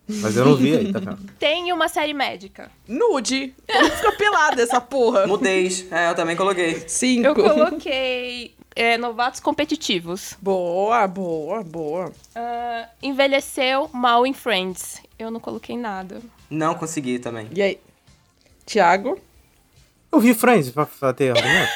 [0.07, 1.31] Mas eu não vi aí, tá vendo?
[1.39, 2.69] Tem uma série médica.
[2.87, 3.53] Nude.
[3.65, 5.25] Todo mundo fica pelado essa porra.
[5.27, 5.85] Mudez.
[5.91, 6.83] É, eu também coloquei.
[6.87, 7.27] Cinco.
[7.27, 10.35] Eu coloquei é, novatos competitivos.
[10.41, 12.11] Boa, boa, boa.
[12.35, 15.01] Ah, envelheceu mal em Friends.
[15.17, 16.21] Eu não coloquei nada.
[16.49, 17.47] Não consegui também.
[17.53, 17.79] E aí?
[18.65, 19.17] Thiago?
[20.11, 21.71] Eu vi Friends pra, pra ter argumento.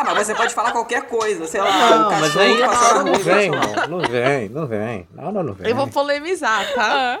[0.00, 1.90] Ah, mas você pode falar qualquer coisa, sei lá.
[1.90, 5.08] Não, o mas aí não rua, vem, não, não vem, não vem.
[5.14, 5.68] Não, não, não vem.
[5.68, 7.20] Eu vou polemizar, tá?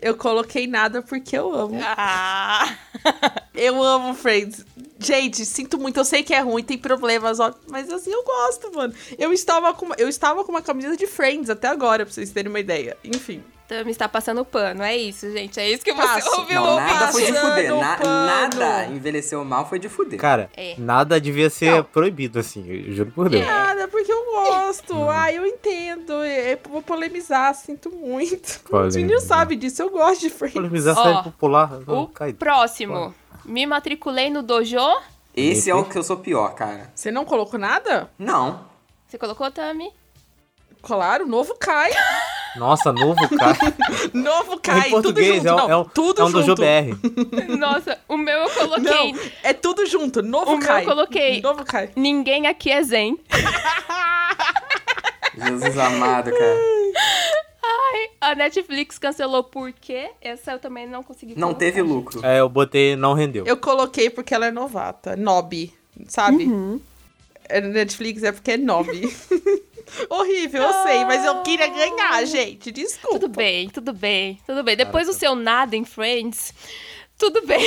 [0.00, 1.78] Eu coloquei nada porque eu amo.
[1.82, 2.68] Ah.
[3.54, 4.64] Eu amo Friends.
[5.00, 8.72] Gente, sinto muito, eu sei que é ruim, tem problemas, ó, mas assim eu gosto,
[8.72, 8.94] mano.
[9.16, 12.50] Eu estava com, eu estava com uma camiseta de Friends até agora, pra vocês terem
[12.50, 12.96] uma ideia.
[13.04, 13.42] Enfim.
[13.68, 15.60] Tami está passando pano, é isso, gente.
[15.60, 16.30] É isso que você Passo.
[16.40, 16.62] ouviu.
[16.62, 17.74] Não, nada foi de fuder.
[17.76, 20.18] Na- nada envelheceu mal foi de fuder.
[20.18, 20.74] Cara, É.
[20.78, 21.84] nada devia ser Não.
[21.84, 23.44] proibido, assim, eu juro por Deus.
[23.46, 24.94] Nada, porque eu gosto.
[25.10, 26.12] Ah, eu entendo.
[26.24, 28.46] Eu vou polemizar, sinto muito.
[28.48, 28.98] Os Polêmica.
[29.00, 30.54] meninos sabem disso, eu gosto de Friends.
[30.54, 31.70] Polemizar série popular.
[31.86, 32.32] não, O cai.
[32.32, 33.14] próximo.
[33.44, 34.78] Me matriculei no dojo.
[35.36, 36.90] Esse é o que eu sou pior, cara.
[36.94, 38.10] Você não colocou nada?
[38.18, 38.66] Não.
[39.06, 39.92] Você colocou, Tami?
[40.82, 41.90] Claro, o novo cai.
[42.56, 43.56] Nossa, novo cara.
[44.12, 45.64] Novo cai, em português tudo é, junto.
[45.64, 46.62] o- não, é, o- tudo é um do junto.
[46.62, 46.96] GBR.
[47.58, 49.12] Nossa, o meu eu coloquei.
[49.12, 50.22] Não, é tudo junto.
[50.22, 50.82] Novo O meu cai.
[50.82, 51.40] eu coloquei.
[51.40, 51.90] Novo cai.
[51.94, 53.18] Ninguém aqui é zen.
[55.36, 56.58] Jesus amado, cara.
[58.20, 60.10] A Netflix cancelou por quê?
[60.20, 61.58] Essa eu também não consegui Não colocar.
[61.58, 62.24] teve lucro.
[62.26, 63.44] É, eu botei não rendeu.
[63.46, 65.16] Eu coloquei porque ela é novata.
[65.16, 65.72] Nob,
[66.08, 66.44] sabe?
[66.44, 66.80] Uhum.
[67.48, 68.88] É, Netflix é porque é nob.
[70.08, 72.70] Horrível, eu sei, mas eu queria ganhar, gente.
[72.70, 73.18] Desculpa.
[73.18, 74.76] Tudo bem, tudo bem, tudo bem.
[74.76, 76.52] Depois do seu nada em Friends,
[77.16, 77.60] tudo bem.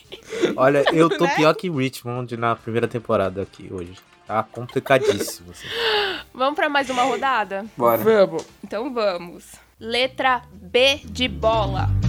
[0.56, 1.34] Olha, eu tô Né?
[1.36, 3.94] pior que Richmond na primeira temporada aqui hoje.
[4.26, 5.50] Tá complicadíssimo.
[5.50, 5.66] assim.
[6.32, 7.66] Vamos pra mais uma rodada?
[7.76, 7.98] Bora.
[7.98, 8.44] Vamos.
[8.64, 9.44] Então vamos.
[9.78, 12.03] Letra B de bola.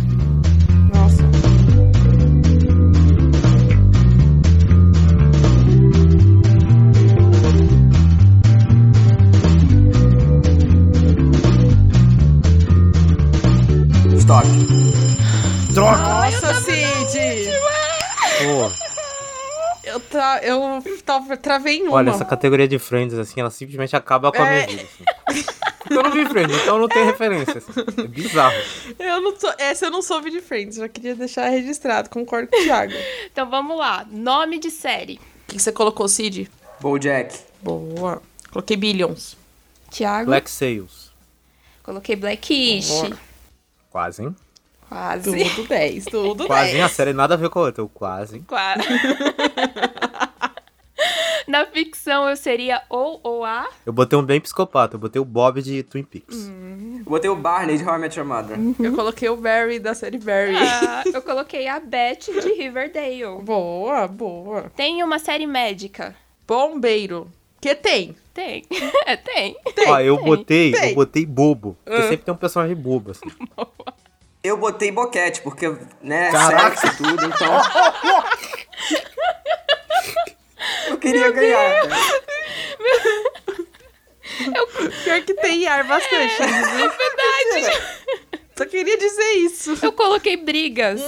[15.74, 15.98] Droga!
[15.98, 17.50] Nossa, Cid!
[18.38, 18.72] Pô,
[19.84, 20.40] Eu, tra...
[20.44, 21.38] eu tava...
[21.38, 21.94] travei em uma.
[21.94, 24.68] olha, essa categoria de Friends, assim, ela simplesmente acaba com a minha É.
[24.68, 24.84] vida.
[24.84, 25.44] Assim.
[25.90, 27.60] Eu não vi Friends, então eu não tenho referência.
[27.60, 27.72] assim.
[28.04, 28.56] É bizarro.
[29.00, 29.54] Eu não tô...
[29.58, 32.92] Essa eu não soube de Friends, já queria deixar registrado, concordo com o Thiago.
[32.94, 32.96] O
[33.32, 34.06] Então vamos lá.
[34.12, 35.18] Nome de série.
[35.48, 36.50] que, que você colocou, Cid?
[36.82, 37.40] Bojack.
[37.62, 38.22] Boa.
[38.52, 39.38] Coloquei Billions.
[39.92, 40.26] Thiago.
[40.26, 41.12] Black Sails.
[41.84, 42.88] Coloquei Blackish.
[42.90, 43.18] Boa.
[43.96, 44.36] Quase, hein?
[44.90, 45.24] Quase.
[45.24, 46.80] Tudo 10, tudo Quase, hein?
[46.80, 46.84] 10.
[46.84, 47.82] A série nada a ver com a outra.
[47.82, 48.42] Eu quase?
[48.42, 48.84] Quase.
[51.48, 53.70] Na ficção eu seria ou ou a.
[53.86, 54.96] Eu botei um bem psicopata.
[54.96, 56.50] Eu botei o Bob de Twin Peaks.
[56.50, 58.58] Eu botei o Barney de How I Met Your Mother.
[58.78, 60.58] Eu coloquei o Barry da série Barry.
[60.58, 63.42] Ah, eu coloquei a Beth de Riverdale.
[63.44, 64.70] Boa, boa.
[64.76, 66.14] Tem uma série médica.
[66.46, 67.32] Bombeiro.
[67.62, 68.14] Que tem?
[68.36, 68.64] Tem.
[69.08, 69.56] É, tem.
[69.88, 70.90] Ó, eu tem, botei, tem.
[70.90, 71.76] eu botei bobo.
[71.84, 72.04] Porque Ah.
[72.04, 73.26] sempre tem um personagem bobo, assim.
[74.44, 75.68] Eu botei boquete, porque,
[76.04, 76.78] né, Caraca.
[76.78, 77.52] sexo e tudo, então.
[80.90, 81.88] eu queria ganhar.
[81.88, 81.96] cara.
[85.04, 86.44] Pior que tem ar bastante.
[86.44, 87.82] É verdade.
[88.56, 89.76] Só queria dizer isso.
[89.82, 91.02] Eu coloquei brigas.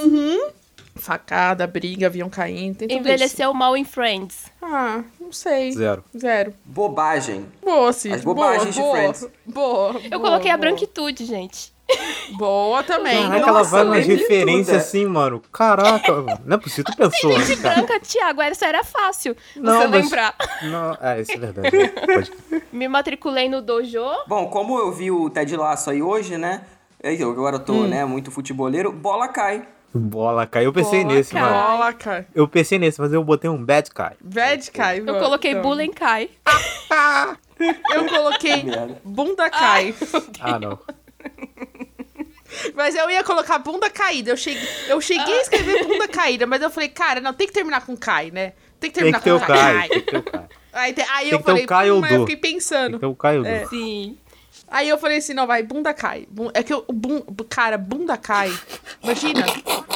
[0.97, 4.35] Facada, briga, avião caindo, tem tudo Envelheceu mal em Friends.
[4.45, 4.51] isso.
[4.61, 5.71] Ah, não sei.
[5.71, 6.03] Zero.
[6.17, 6.53] Zero.
[6.65, 7.45] Bobagem.
[7.63, 8.15] Boa, Cid.
[8.15, 9.29] As bobagens de boa, Friends.
[9.45, 10.01] Boa, boa.
[10.11, 10.69] Eu coloquei a boa.
[10.69, 11.71] branquitude, gente.
[12.37, 13.23] Boa também.
[13.29, 14.77] Caraca, ela vai nas referências tudo, é.
[14.77, 15.41] assim, mano.
[15.53, 16.41] Caraca, mano.
[16.45, 16.83] não é possível.
[16.83, 17.75] Tu pensou, né, cara?
[17.75, 19.37] Branca, Thiago, essa era fácil.
[19.55, 20.35] Não, você mas- lembrar.
[20.63, 21.77] Não, é, isso é verdade.
[21.77, 21.87] né?
[21.87, 22.31] Pode...
[22.73, 24.01] Me matriculei no dojo.
[24.27, 26.61] Bom, como eu vi o Ted Lasso aí hoje, né?
[27.01, 27.87] Eu agora eu tô, Hum.
[27.87, 29.65] né, muito futeboleiro, bola cai.
[29.93, 30.65] Bola, cai.
[30.65, 31.45] Eu pensei Bola, nesse, cara.
[31.45, 31.67] mano.
[31.77, 32.27] Bola, cara.
[32.35, 34.15] Eu pensei nesse, mas eu botei um bad guy.
[34.21, 34.99] Bad cai.
[34.99, 35.63] Eu coloquei então.
[35.63, 36.29] Bullying Kai.
[37.91, 38.63] Eu coloquei
[39.03, 39.95] bunda cai.
[40.39, 40.77] Ah, não.
[42.75, 44.29] Mas eu ia colocar bunda caída.
[44.31, 47.53] Eu cheguei, eu cheguei a escrever bunda caída, mas eu falei, cara, não, tem que
[47.53, 48.53] terminar com cai, né?
[48.79, 49.89] Tem que Tem terminar que ter o com Kai.
[49.89, 50.45] Tem que ter o Kai.
[50.73, 52.93] Aí, aí Tem eu que o falei, Kai ou mas eu fiquei Tem pensando.
[52.93, 53.65] que ter o Kai ou É.
[53.65, 54.17] Sim.
[54.69, 56.27] Aí eu falei assim, não, vai, bunda cai.
[56.53, 58.51] É que o bum, cara, bunda cai.
[59.01, 59.45] Imagina,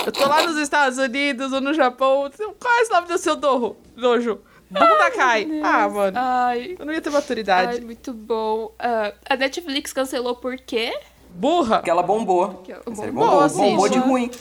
[0.06, 3.36] eu tô lá nos Estados Unidos ou no Japão, qual é o nome do seu
[3.36, 3.76] dojo?
[3.98, 4.40] dojo?
[4.70, 5.46] Bunda cai.
[5.62, 6.78] Ah, mano, Ai.
[6.80, 7.82] eu não ia ter Ai, maturidade.
[7.82, 8.74] muito bom.
[8.80, 10.98] Ah, a Netflix cancelou por quê?
[11.32, 11.78] Burra.
[11.78, 12.56] Porque ela bombou.
[12.64, 14.10] Que- A série bombou, bombou, sim, bombou de bombou.
[14.14, 14.32] ruim.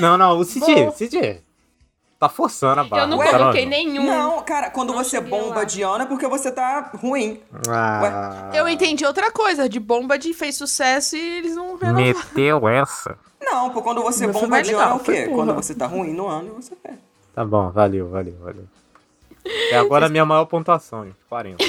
[0.00, 0.64] Não, não, o Cid.
[0.96, 1.40] Cid.
[2.18, 3.02] Tá forçando a barra.
[3.02, 3.70] Eu não tá coloquei não?
[3.70, 4.04] nenhum.
[4.04, 5.64] Não, cara, quando Não você bomba lá.
[5.64, 7.40] de ano é porque você tá ruim.
[7.68, 11.94] Ah, Eu entendi outra coisa, de bomba de fez sucesso e eles não renovaram.
[11.94, 13.16] Meteu essa.
[13.40, 15.22] Não, pô, quando você Mas foi bomba de ano é o quê?
[15.26, 15.36] porra.
[15.36, 16.98] Quando você tá ruim no ano, você perde.
[17.32, 18.64] Tá bom, valeu, valeu, valeu.
[19.70, 21.14] É agora a minha maior pontuação, hein?
[21.28, 21.64] 40.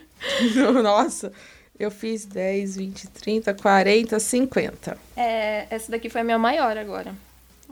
[0.82, 1.30] Nossa,
[1.78, 4.96] eu fiz 10, 20, 30, 40, 50.
[5.14, 7.14] É, essa daqui foi a minha maior agora.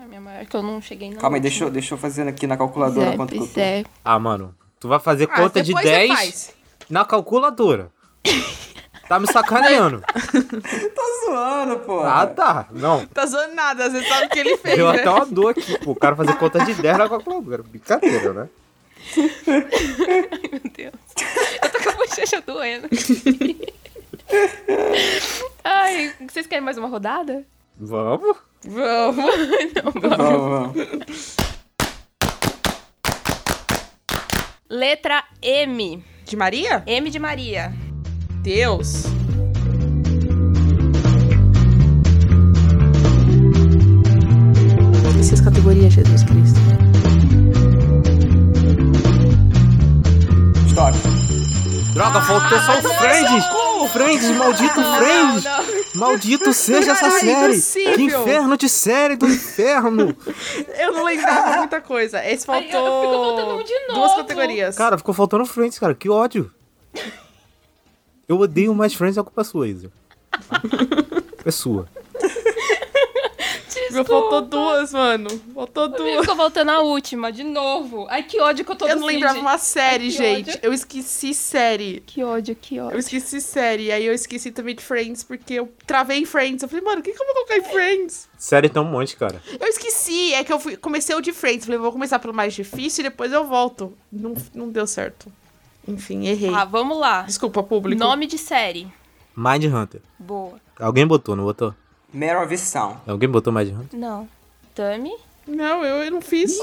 [0.02, 1.50] A minha maior, que eu não cheguei na Calma aí, última.
[1.50, 3.52] deixa, eu- deixa eu fazer aqui na calculadora Zé, quanto que eu tô.
[3.52, 3.84] Zé.
[4.04, 6.54] Ah, mano, tu vai fazer Ah, conta de depois você 10 faz.
[6.88, 7.90] na calculadora.
[9.10, 10.00] Tá me sacaneando.
[10.94, 11.98] Tá zoando, pô.
[12.04, 12.68] Ah, tá.
[12.70, 13.04] Não.
[13.06, 15.00] Tá zoando nada, você sabe o que ele fez, Deu né?
[15.00, 15.90] até uma dor aqui, pô.
[15.90, 17.60] O cara fazer conta de 10 na calculadora.
[17.64, 18.48] Brincadeira, né?
[20.52, 20.94] Meu Deus.
[21.60, 22.88] Eu tô com a bochecha doendo.
[25.64, 27.44] Ai, vocês querem mais uma rodada?
[27.76, 28.36] Vamos.
[28.66, 29.24] Vamos.
[30.02, 31.36] Vamos, vamos.
[34.68, 36.04] Letra M.
[36.26, 36.82] De Maria?
[36.86, 37.72] M de Maria.
[38.42, 39.04] Deus.
[45.08, 46.60] Esqueci as categorias, Jesus Cristo.
[50.68, 50.96] Stop.
[51.94, 53.44] Droga, faltou só o Friends.
[53.80, 55.44] O Friends, maldito Não, Friends.
[55.44, 55.79] não.
[56.00, 57.52] Maldito seja essa é série!
[57.52, 57.94] impossível.
[57.94, 60.16] Que inferno de série do inferno!
[60.78, 62.24] Eu não lembrava muita coisa.
[62.24, 62.86] Esse Ai, faltou.
[62.86, 64.16] eu fico voltando um de Duas novo.
[64.16, 64.76] categorias.
[64.76, 65.94] Cara, ficou faltando Friends, cara.
[65.94, 66.50] Que ódio.
[68.28, 69.90] Eu odeio mais Friends, é culpa sua, Isa.
[71.42, 71.88] É sua.
[73.92, 75.28] Meu, faltou duas, mano.
[75.54, 76.20] Faltou duas.
[76.20, 78.06] Ficou voltando a última, de novo.
[78.08, 80.50] Ai, que ódio que eu tô Eu não lembrava uma série, Ai, gente.
[80.50, 80.60] ódio.
[80.62, 82.00] Eu esqueci série.
[82.06, 82.98] Que ódio, que Eu ódio.
[82.98, 83.90] esqueci série.
[83.92, 86.62] Aí eu esqueci também de Friends, porque eu travei em Friends.
[86.62, 88.28] Eu falei, mano, o que, que eu vou colocar em Friends?
[88.38, 89.42] Série tem um monte, cara.
[89.58, 90.32] Eu esqueci.
[90.34, 91.64] É que eu fui, comecei o de Friends.
[91.66, 93.92] Falei, vou começar pelo mais difícil e depois eu volto.
[94.12, 95.30] Não, não deu certo.
[95.88, 96.52] Enfim, errei.
[96.54, 97.22] Ah, vamos lá.
[97.22, 97.98] Desculpa, público.
[97.98, 98.86] Nome de série.
[99.36, 100.00] Mind Hunter.
[100.18, 100.60] Boa.
[100.78, 101.74] Alguém botou, não botou?
[102.12, 102.96] Mare of Easttown.
[103.06, 103.98] Alguém botou Mind Hunter?
[103.98, 104.28] Não.
[104.74, 105.12] Tami.
[105.46, 106.56] Não, eu, eu não fiz.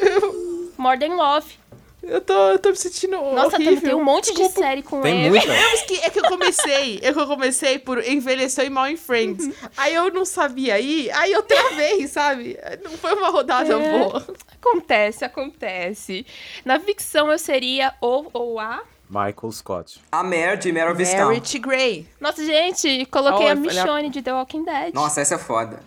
[0.00, 1.54] Eu, More Than Love.
[2.02, 3.82] eu, tô, eu tô me sentindo Nossa, Tami, horrível.
[3.90, 4.48] tem um monte Desculpa.
[4.52, 5.30] de série com Tem ele.
[5.30, 5.52] muita.
[5.52, 9.48] É que eu comecei, é que eu comecei por envelheceu e mal em Friends.
[9.76, 12.58] Aí eu não sabia aí, aí eu travei, sabe?
[12.82, 13.98] Não foi uma rodada É.
[13.98, 14.26] boa.
[14.60, 16.26] Acontece, acontece.
[16.64, 18.82] Na ficção eu seria ou ou a.
[19.08, 20.00] Michael Scott.
[20.12, 21.02] A Mare de Mare of.
[21.02, 22.08] Merit Grey.
[22.20, 24.94] Nossa, gente, coloquei Oh, a Michonne de The Walking Dead.
[24.94, 25.80] Nossa, essa é foda.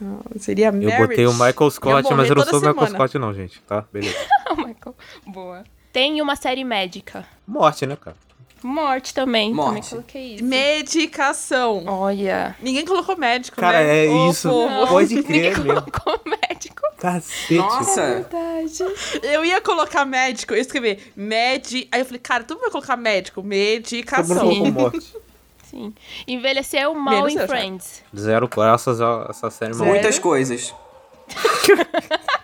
[0.00, 0.98] Não, seria Eu Merit.
[0.98, 2.86] botei o Michael Scott, mas eu não sou o Michael.
[2.88, 3.60] Scott, não, gente.
[3.62, 3.84] Tá?
[3.92, 4.16] Beleza.
[4.56, 4.94] Michael.
[5.26, 5.64] Boa.
[5.92, 7.26] Tem uma série médica.
[7.46, 8.16] Morte, né, cara?
[8.66, 9.50] Morte também.
[9.54, 9.90] Também Morte.
[9.90, 10.44] coloquei isso.
[10.44, 11.84] Medicação.
[11.86, 12.56] Olha.
[12.60, 14.06] Ninguém colocou médico, Cara, né?
[14.06, 14.48] é isso.
[14.48, 14.86] povo.
[14.88, 15.22] Pode Ninguém
[15.52, 15.82] crer mesmo.
[15.90, 16.82] colocou médico.
[16.98, 17.54] Cacete.
[17.54, 18.06] Nossa.
[18.06, 18.78] Verdade.
[19.22, 21.88] Eu ia colocar médico, eu ia escrever med...
[21.90, 23.36] Aí eu falei, cara, tu vai colocar médico?
[23.40, 24.54] Todo mundo Medicação.
[24.70, 25.12] morte.
[25.68, 25.94] Sim.
[26.28, 27.46] Envelheceu mal Menos em.
[27.46, 28.02] Friends.
[28.14, 29.90] Zero graças a essa série maluca.
[29.90, 30.74] Muitas coisas.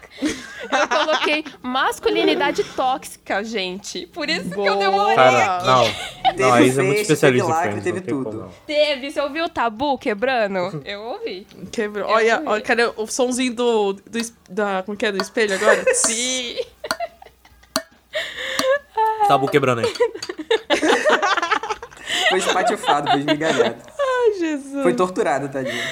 [0.70, 4.07] Eu coloquei masculinidade tóxica, gente.
[4.09, 4.77] Por isso que eu Boa.
[4.77, 5.14] demorei.
[5.14, 5.85] Cara, não.
[6.33, 7.85] Teve Não, a Isa é muito especialista teve em lacre, Friends.
[7.85, 8.31] teve não tudo.
[8.31, 8.53] como, não.
[8.66, 10.83] Teve, você ouviu o tabu quebrando?
[10.85, 11.46] Eu ouvi.
[11.72, 12.09] Quebrou.
[12.09, 14.03] Olha, olha, cadê o somzinho do, do,
[14.51, 15.85] da, como que é, do espelho agora?
[15.94, 16.57] Sim.
[19.27, 19.94] Tabu quebrando aí.
[22.29, 23.77] Foi espatifado, foi esmigalhado.
[23.98, 24.83] Ai, Jesus.
[24.83, 25.83] Foi torturado, tadinho.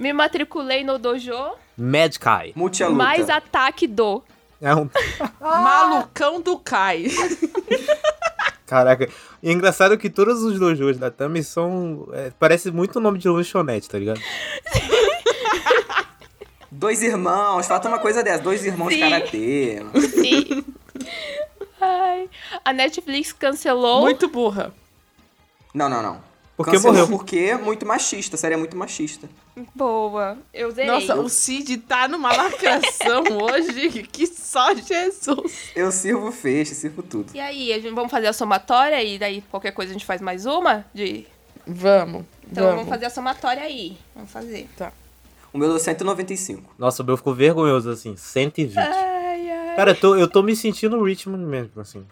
[0.00, 1.36] Me matriculei no dojo.
[1.76, 2.52] Mad Kai.
[2.56, 2.96] Multialuta.
[2.96, 4.22] Mais ataque do.
[4.58, 4.88] É um...
[5.38, 7.04] Malucão do Kai.
[8.66, 9.10] Caraca.
[9.42, 12.08] E é engraçado que todos os dojos da Tami são...
[12.14, 14.20] é, parece muito o nome de lanchonete, tá ligado?
[16.70, 18.42] Dois irmãos, falta uma coisa dessa.
[18.42, 19.00] Dois irmãos Sim.
[19.00, 19.82] karatê.
[20.14, 20.64] Sim.
[21.78, 22.30] Ai.
[22.64, 24.00] A Netflix cancelou.
[24.00, 24.72] Muito burra.
[25.74, 26.29] Não, não, não.
[26.60, 27.08] Porque Cancelou morreu.
[27.18, 28.36] porque é muito machista.
[28.36, 29.26] A série é muito machista.
[29.74, 30.36] Boa.
[30.52, 30.90] Eu zerei.
[30.90, 35.70] Nossa, o Cid tá numa lacração hoje que só Jesus.
[35.74, 37.30] Eu sirvo feixe, sirvo tudo.
[37.32, 40.20] E aí, a gente, vamos fazer a somatória e daí qualquer coisa a gente faz
[40.20, 40.84] mais uma?
[40.92, 41.26] De...
[41.66, 42.26] Vamos.
[42.52, 42.80] Então vamos.
[42.80, 43.96] vamos fazer a somatória aí.
[44.14, 44.68] Vamos fazer.
[45.54, 46.74] O meu deu 195.
[46.78, 48.14] Nossa, o meu ficou vergonhoso, assim.
[48.18, 48.76] 120.
[48.76, 49.76] Ai, ai.
[49.76, 52.04] Cara, eu tô, eu tô me sentindo o Richmond mesmo, assim.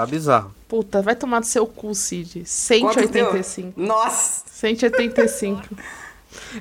[0.00, 0.54] Tá bizarro.
[0.66, 2.44] Puta, vai tomar no seu cu, Cid.
[2.80, 3.26] Quanto deu?
[3.32, 3.80] 185.
[3.80, 4.44] Nossa!
[4.50, 5.62] 185.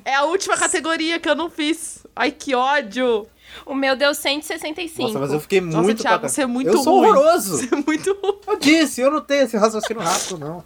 [0.04, 2.06] É a última categoria que eu não fiz.
[2.16, 3.28] Ai, que ódio.
[3.66, 5.08] O meu deu 165.
[5.08, 6.02] Nossa, mas eu fiquei Nossa, muito...
[6.02, 7.10] Thiago, pra- você é muito Eu sou ruim.
[7.10, 7.58] horroroso.
[7.58, 8.40] Você é muito ruim.
[8.48, 10.64] Eu disse, eu não tenho esse raciocínio rápido, não.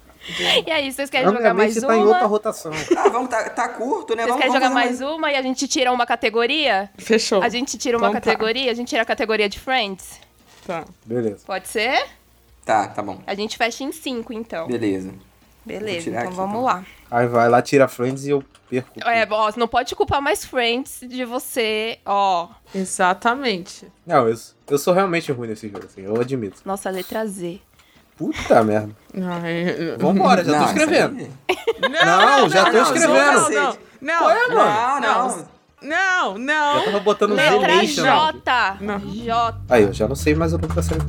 [0.66, 1.94] E aí, vocês querem jogar mais mente uma?
[1.94, 2.72] tá em outra rotação.
[2.96, 4.22] Ah, vamos, tá, tá curto, né?
[4.24, 6.90] Vocês vamos, querem vamos jogar fazer mais uma e a gente tira uma categoria?
[6.98, 7.42] Fechou.
[7.42, 8.30] A gente tira uma Então tá.
[8.32, 10.18] categoria, a gente tira a categoria de Friends?
[10.66, 10.84] Tá.
[11.04, 11.40] Beleza.
[11.46, 12.06] Pode ser?
[12.64, 13.20] Tá, tá bom.
[13.26, 14.66] A gente fecha em cinco, então.
[14.66, 15.12] Beleza.
[15.66, 16.64] Beleza, então aqui, vamos então.
[16.64, 16.84] lá.
[17.10, 18.90] Aí vai lá, tira Friends e eu perco.
[19.08, 22.48] É, ó, você não pode culpar mais Friends de você, ó.
[22.74, 23.90] Exatamente.
[24.06, 24.36] Não, eu,
[24.68, 26.60] eu sou realmente ruim nesse jogo, assim, eu admito.
[26.66, 27.60] Nossa, letra Z.
[28.16, 28.94] Puta merda.
[29.16, 31.16] Ai, Vambora, já Não, tô escrevendo.
[31.18, 31.30] aí-
[32.04, 33.14] Não, já tô não, escrevendo.
[33.14, 34.18] Não, não, não.
[34.18, 35.00] Qual é, mano?
[35.00, 35.54] Não, não.
[35.82, 36.78] Não, não.
[36.78, 37.84] Já tava botando Letra.
[37.86, 38.76] J.
[38.80, 38.98] Não.
[39.00, 39.58] J.
[39.68, 41.00] Aí, eu já não sei mais o nome da série.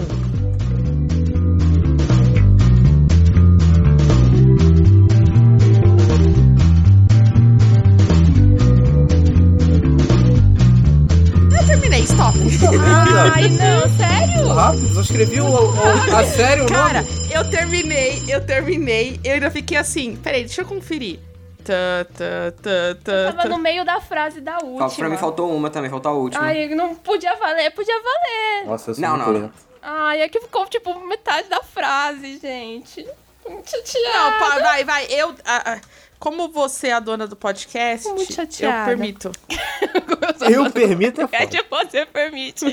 [13.33, 14.47] Ai, não, sério?
[14.53, 17.33] Rápido, só escrevi o, o- a série, o Cara, nome.
[17.33, 20.15] eu terminei, eu terminei, eu ainda fiquei assim.
[20.15, 21.19] Peraí, deixa eu conferir.
[21.63, 24.87] Tá, tá, tá, tá, Tava no meio da frase da última.
[24.89, 26.43] Pra mim faltou uma também, faltou a última.
[26.43, 28.67] Ai, não podia valer, podia valer.
[28.67, 29.51] Nossa, eu sou Não, muito não, não.
[29.81, 33.05] Ai, é que ficou, tipo, metade da frase, gente.
[33.47, 35.05] Não, pá, vai, vai.
[35.09, 35.33] Eu.
[35.45, 35.79] ah, ah,
[36.19, 39.31] como você é a dona do podcast, Muito eu permito.
[40.49, 42.65] Eu permito é É que você permite.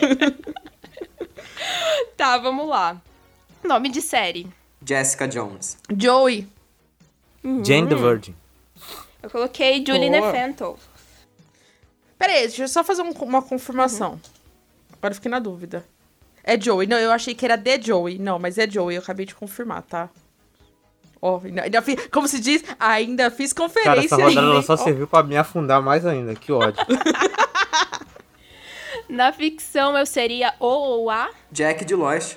[2.16, 3.00] tá, vamos lá.
[3.62, 4.48] Nome de série.
[4.84, 5.76] Jessica Jones.
[5.96, 6.48] Joey.
[7.64, 8.34] Jane the Virgin.
[9.22, 10.32] Eu coloquei Julie Boa.
[10.32, 10.78] Nefento.
[12.18, 14.20] Pera aí, deixa eu só fazer um- uma confirmação.
[14.92, 15.84] Agora eu fiquei na dúvida.
[16.44, 16.86] É Joey.
[16.88, 18.18] Não, eu achei que era The Joey.
[18.18, 18.96] Não, mas é Joey.
[18.96, 20.08] Eu acabei de confirmar, tá?
[21.24, 24.72] Ó, ainda, ainda fiz, como se diz, ainda fiz Cara, conferência essa rodada ainda, só
[24.72, 26.34] Ó, serviu pra me afundar mais ainda.
[26.34, 26.84] Que ódio.
[29.08, 31.30] Na ficção, eu seria o ou a.
[31.52, 32.36] Jack de Lost.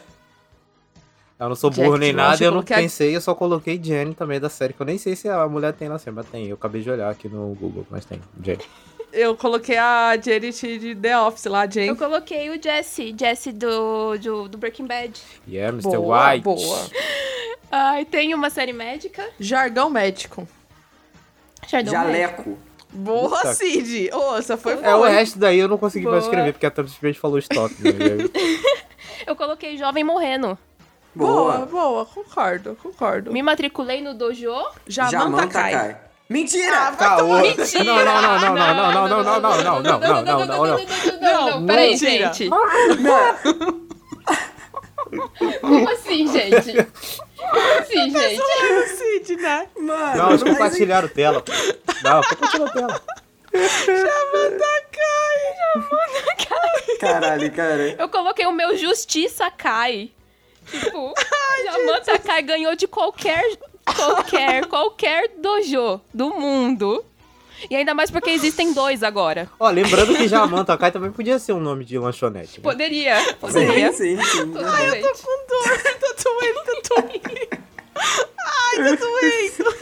[1.39, 3.81] Eu não sou Jack burro nem nada, eu eu não coloquei pensei, eu só coloquei
[3.81, 6.27] Jenny também da série, que eu nem sei se a mulher tem na série, mas
[6.27, 6.47] tem.
[6.47, 8.21] Eu acabei de olhar aqui no Google, mas tem.
[8.43, 8.63] Jenny.
[9.11, 11.87] Eu coloquei a Janet de The Office lá, Jane.
[11.87, 13.15] Eu coloquei o Jesse.
[13.17, 15.19] Jesse do, do, do Breaking Bad.
[15.47, 15.97] Yeah, Mr.
[15.97, 16.43] Boa, White.
[16.43, 16.79] boa.
[17.77, 19.21] Ai, tem uma série médica.
[19.38, 20.47] Jargão médico.
[21.67, 22.13] Jardão Médico.
[22.13, 22.57] Jaleco.
[22.93, 23.53] Boa, Puta.
[23.53, 24.09] Cid.
[24.13, 26.29] Ô, essa foi É, o resto daí eu não consegui mais Boa.
[26.31, 27.73] escrever, porque a Tami simplesmente falou stop.
[27.81, 27.91] Né?
[29.27, 30.57] Eu coloquei Jovem Morrendo.
[31.13, 31.65] Boa, Boa.
[31.65, 33.31] boa, concordo, concordo.
[33.33, 34.53] Me matriculei no dojo.
[34.88, 35.97] Jamanta Kai.
[36.29, 36.91] Mentira!
[36.97, 37.39] Caô.
[37.41, 37.83] Mentira!
[37.83, 40.65] Não, não, não, não, não, não, não, não, não, não, não, não, não, não, não,
[40.65, 40.85] não.
[41.21, 42.49] Não, não, peraí, gente.
[45.61, 46.88] Como assim, gente?
[47.79, 48.41] Assim, gente?
[48.41, 49.67] O Cid, né?
[49.77, 51.43] Mano, Não, eles compartilharam tela.
[52.03, 53.01] Não, compartilhou tela.
[53.53, 55.55] Jamanta Kai.
[56.99, 57.95] Caralho, cara.
[57.97, 60.12] Eu coloquei o meu Justiça Cai.
[60.69, 61.13] Tipo,
[62.25, 63.43] Kai ganhou de qualquer,
[63.95, 67.05] qualquer, qualquer dojo do mundo.
[67.69, 69.49] E ainda mais porque existem dois agora.
[69.59, 72.59] Ó, lembrando que Jamanta Kai também podia ser um nome de lanchonete.
[72.59, 72.63] Né?
[72.63, 73.91] Poderia, poderia.
[73.93, 74.53] Sim, sim, sim.
[74.63, 77.65] Ai, eu tô Com dor, tá doendo, tá doendo.
[77.95, 79.75] Ai, tá doendo.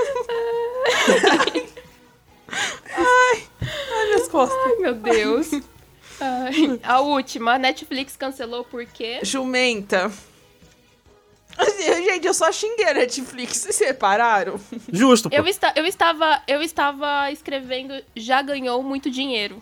[2.95, 4.59] Ai, ai, minhas costas.
[4.65, 5.51] Ai, meu Deus.
[6.21, 9.19] Ai, A última, a Netflix cancelou por quê?
[9.23, 10.11] Jumenta.
[11.77, 14.59] Gente, eu só xinguei a Netflix, vocês separaram?
[14.91, 15.35] Justo, pô.
[15.35, 19.61] Eu, esta, eu, estava, eu estava escrevendo já ganhou muito dinheiro.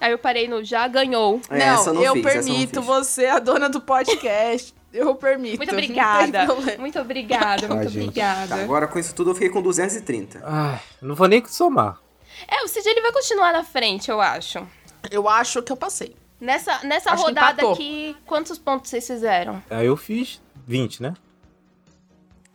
[0.00, 1.40] Aí eu parei no já ganhou.
[1.50, 2.86] É, essa eu não eu fiz, não permito fiz.
[2.86, 4.74] você, a dona do podcast.
[4.92, 5.58] Eu permito.
[5.58, 6.46] Muito não obrigada.
[6.78, 8.56] Muito obrigada, muito Ai, obrigada.
[8.56, 10.40] Tá, agora com isso tudo eu fiquei com 230.
[10.42, 12.00] Ai, não vou nem somar.
[12.48, 14.66] É, o Cid ele vai continuar na frente, eu acho.
[15.10, 16.16] Eu acho que eu passei.
[16.40, 19.62] Nessa, nessa Acho rodada aqui, quantos pontos vocês fizeram?
[19.68, 21.14] Aí eu fiz 20, né?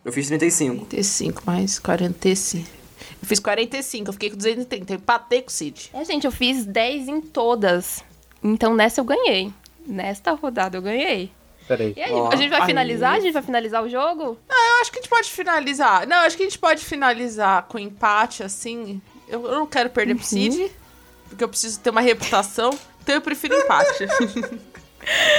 [0.02, 0.86] Eu fiz 35.
[0.86, 2.66] 45 mais 45.
[3.22, 4.92] Eu fiz 45, eu fiquei com 230.
[4.92, 5.90] Eu empatei com o Cid.
[5.92, 8.02] É, gente, eu fiz 10 em todas.
[8.42, 9.52] Então nessa eu ganhei.
[9.86, 11.30] Nesta rodada eu ganhei.
[11.68, 11.92] Pera aí.
[11.94, 12.66] E aí, Ó, a gente vai aí.
[12.66, 13.14] finalizar?
[13.14, 14.38] A gente vai finalizar o jogo?
[14.48, 16.06] Eu acho que a gente pode finalizar.
[16.06, 19.02] Não, acho que a gente pode finalizar com empate, assim.
[19.28, 20.70] Eu, eu não quero perder pro Cid,
[21.28, 22.70] porque eu preciso ter uma reputação.
[23.02, 24.06] Então eu prefiro empate.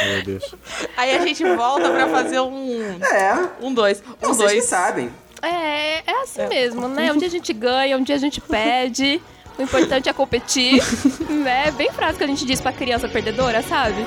[0.05, 0.55] Meu Deus.
[0.95, 2.99] Aí a gente volta pra fazer um.
[3.03, 4.01] É, Um, dois.
[4.23, 4.65] Um, vocês que dois.
[4.65, 5.09] sabem.
[5.41, 7.11] É, é assim mesmo, né?
[7.11, 9.21] Um dia a gente ganha, um dia a gente perde.
[9.57, 10.81] O importante é competir,
[11.29, 11.71] né?
[11.71, 14.05] Bem frase que a gente diz pra criança perdedora, sabe?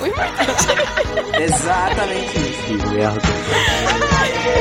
[0.00, 2.62] O importante Exatamente isso.
[2.62, 3.20] Que merda.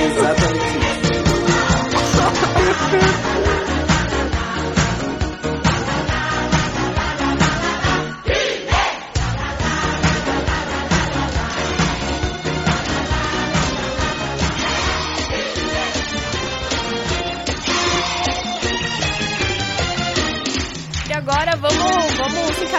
[0.03, 1.11] Exatamente isso.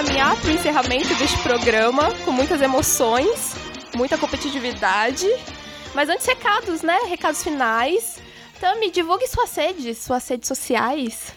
[0.03, 3.55] Vamos se encaminhar pro encerramento deste programa com muitas emoções,
[3.95, 5.27] muita competitividade.
[5.95, 6.99] Mas antes, recados, né?
[7.09, 8.19] Recados finais.
[8.61, 11.33] Tami, divulgue suas redes, suas redes sociais.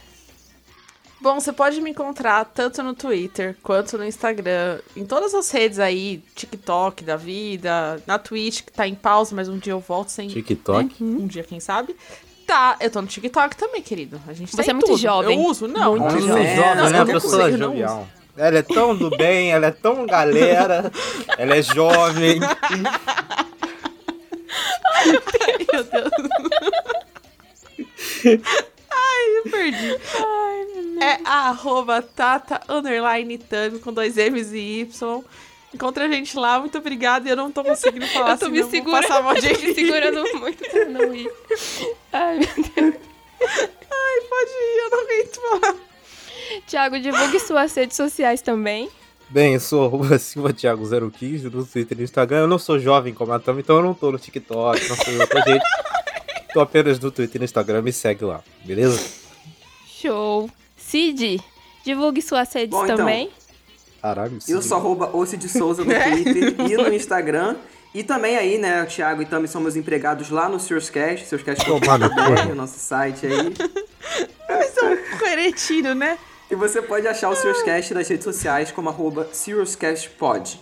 [1.19, 5.79] Bom, você pode me encontrar tanto no Twitter quanto no Instagram, em todas as redes
[5.79, 10.09] aí, TikTok da vida, na Twitch, que tá em pausa, mas um dia eu volto
[10.09, 10.27] sem.
[10.27, 11.03] TikTok.
[11.03, 11.17] né?
[11.23, 11.95] Um dia, quem sabe.
[12.45, 14.21] Tá, eu tô no TikTok também, querido.
[14.27, 14.97] A gente tá Você em é muito tudo.
[14.99, 15.39] jovem.
[15.39, 15.67] Eu uso?
[15.67, 16.45] Não, Muito não jovem.
[16.45, 16.97] é jovem, Não, né?
[16.97, 18.07] Qualquer pessoa coisa, eu não jovial.
[18.37, 20.91] Ela é tão do bem, ela é tão galera,
[21.37, 22.39] ela é jovem.
[25.73, 26.11] Meu Deus.
[28.91, 29.99] Ai, me perdi.
[31.01, 35.23] É a arroba tata underline tami com dois M's e Y.
[35.73, 37.29] Encontra a gente lá, muito obrigada.
[37.29, 39.61] Eu não tô conseguindo falar eu tô me vou segurando, passar mal de eu tô
[39.61, 41.31] me segurando muito pra não ir.
[42.13, 42.95] Ai, meu Deus.
[43.41, 45.75] Ai, pode ir, eu não aguento falar.
[46.67, 48.89] Tiago, divulgue suas redes sociais também.
[49.29, 52.39] Bem, eu sou arroba Silva Thiago 015 no Twitter e no Instagram.
[52.39, 55.13] Eu não sou jovem como a Tami, então eu não tô no TikTok, não sou
[55.13, 55.63] em outra rede.
[56.53, 59.03] Tô apenas no Twitter e no Instagram, me segue lá, beleza?
[59.87, 60.49] Show.
[60.77, 61.41] Cid,
[61.83, 62.97] divulgue suas redes Bom, então.
[62.97, 63.29] também.
[64.01, 64.67] Caralho, Eu sim.
[64.69, 67.55] sou arroba de Souza no Twitter e no Instagram.
[67.91, 71.25] E também aí, né, o Thiago e Tami são meus empregados lá no Searscast.
[71.27, 73.53] Searscast.com.br, o nosso site aí.
[74.47, 74.83] Mas é
[75.91, 76.19] um né?
[76.55, 80.57] E você pode achar o Searscast nas redes sociais como arroba SearscastPod.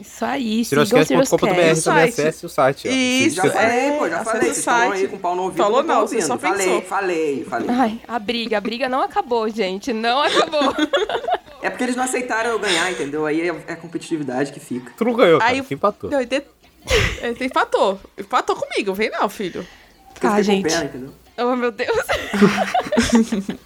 [0.00, 1.14] Isso aí, Ciroscast.
[1.38, 2.08] também site.
[2.20, 2.88] acesse o site.
[2.88, 2.90] ó.
[2.90, 4.40] Isso, Já falei, pô, já falei.
[4.42, 5.10] Vocês falam aí site.
[5.10, 5.62] com o pau no ouvido.
[5.62, 6.82] Falou não, você só falei, pensou.
[6.82, 7.68] falei, falei.
[7.70, 9.92] Ai, a briga, a briga não acabou, gente.
[9.92, 10.74] Não acabou.
[11.60, 13.26] É porque eles não aceitaram eu ganhar, entendeu?
[13.26, 14.92] Aí é é a competitividade que fica.
[14.96, 15.50] Tu não ganhou, cara.
[15.50, 16.08] Aí Você empatou.
[16.08, 16.36] Não, e de...
[16.36, 18.00] é, empatou.
[18.16, 19.66] Empatou comigo, vem não, filho.
[20.14, 20.72] Porque Tá, fiquei com gente.
[20.72, 21.10] pena, entendeu?
[21.38, 21.96] Oh, meu Deus.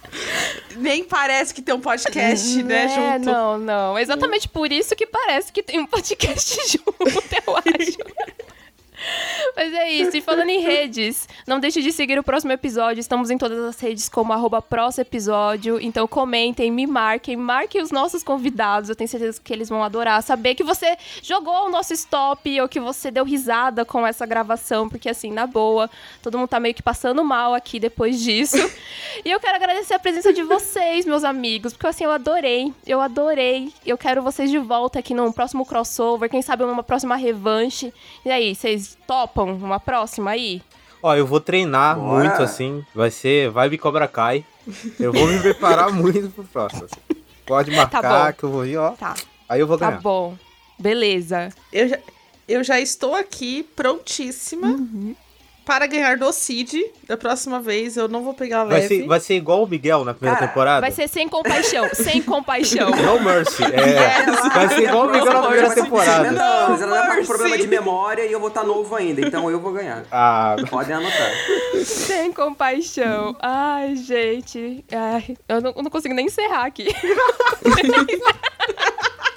[0.77, 3.25] Nem parece que tem um podcast, né, É, junto.
[3.31, 3.97] não, não.
[3.99, 6.93] Exatamente por isso que parece que tem um podcast junto,
[7.47, 7.97] eu acho.
[9.55, 10.17] Mas é isso.
[10.17, 12.99] E falando em redes, não deixe de seguir o próximo episódio.
[12.99, 15.79] Estamos em todas as redes como arroba próximo episódio.
[15.79, 18.89] Então comentem, me marquem, marquem os nossos convidados.
[18.89, 22.67] Eu tenho certeza que eles vão adorar saber que você jogou o nosso stop ou
[22.67, 24.89] que você deu risada com essa gravação.
[24.89, 25.89] Porque assim, na boa,
[26.21, 28.57] todo mundo tá meio que passando mal aqui depois disso.
[29.23, 32.99] E eu quero agradecer a presença de vocês, meus amigos, porque assim, eu adorei, eu
[32.99, 33.71] adorei.
[33.85, 37.93] Eu quero vocês de volta aqui num próximo crossover, quem sabe numa próxima revanche.
[38.25, 40.61] E aí, vocês topam uma próxima aí?
[41.01, 42.23] Ó, eu vou treinar Bora.
[42.29, 42.83] muito, assim.
[42.95, 44.45] Vai ser Vibe Cobra Kai.
[44.99, 46.85] Eu vou me preparar muito pro próximo.
[46.85, 47.21] assim.
[47.45, 48.37] Pode marcar bom.
[48.37, 48.91] que eu vou ir, ó.
[48.91, 49.15] Tá,
[49.49, 50.01] Aí eu vou tá ganhar.
[50.01, 50.37] bom.
[50.79, 51.49] Beleza.
[51.71, 51.99] Eu já,
[52.47, 54.77] eu já estou aqui prontíssima
[55.65, 56.83] para ganhar do Cid.
[57.07, 58.87] Da próxima vez eu não vou pegar Vai leve.
[59.01, 60.81] ser, vai ser igual o Miguel na primeira Cara, temporada?
[60.81, 62.91] Vai ser sem compaixão, sem compaixão.
[63.03, 63.63] No Mercy.
[63.63, 66.31] É, vai ser igual o Miguel na primeira Vai temporada.
[66.31, 67.27] Não, mas ela vai com mercy.
[67.27, 70.03] problema de memória e eu vou estar novo ainda, então eu vou ganhar.
[70.11, 71.31] Ah, Podem anotar.
[71.85, 73.35] Sem compaixão.
[73.41, 74.83] Ai, gente.
[74.91, 76.87] Ai, eu, não, eu não consigo nem encerrar aqui.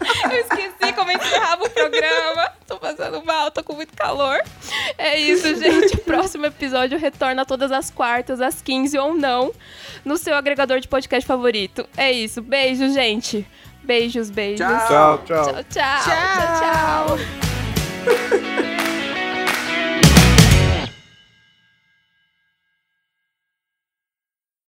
[0.30, 2.52] eu esqueci como encerrava o programa.
[2.66, 4.38] Tô passando mal, tô com muito calor.
[4.98, 5.96] É isso, gente.
[5.96, 9.52] O próximo episódio retorna todas as quartas, às 15 ou não,
[10.04, 11.88] no seu agregador de podcast favorito.
[11.96, 12.42] É isso.
[12.42, 13.46] Beijo, gente.
[13.82, 14.66] Beijos, beijos.
[14.66, 14.88] Tchau.
[14.88, 15.44] tchau, tchau.
[15.44, 15.64] tchau.
[15.70, 16.06] tchau,
[16.58, 17.16] tchau.
[17.16, 18.56] tchau.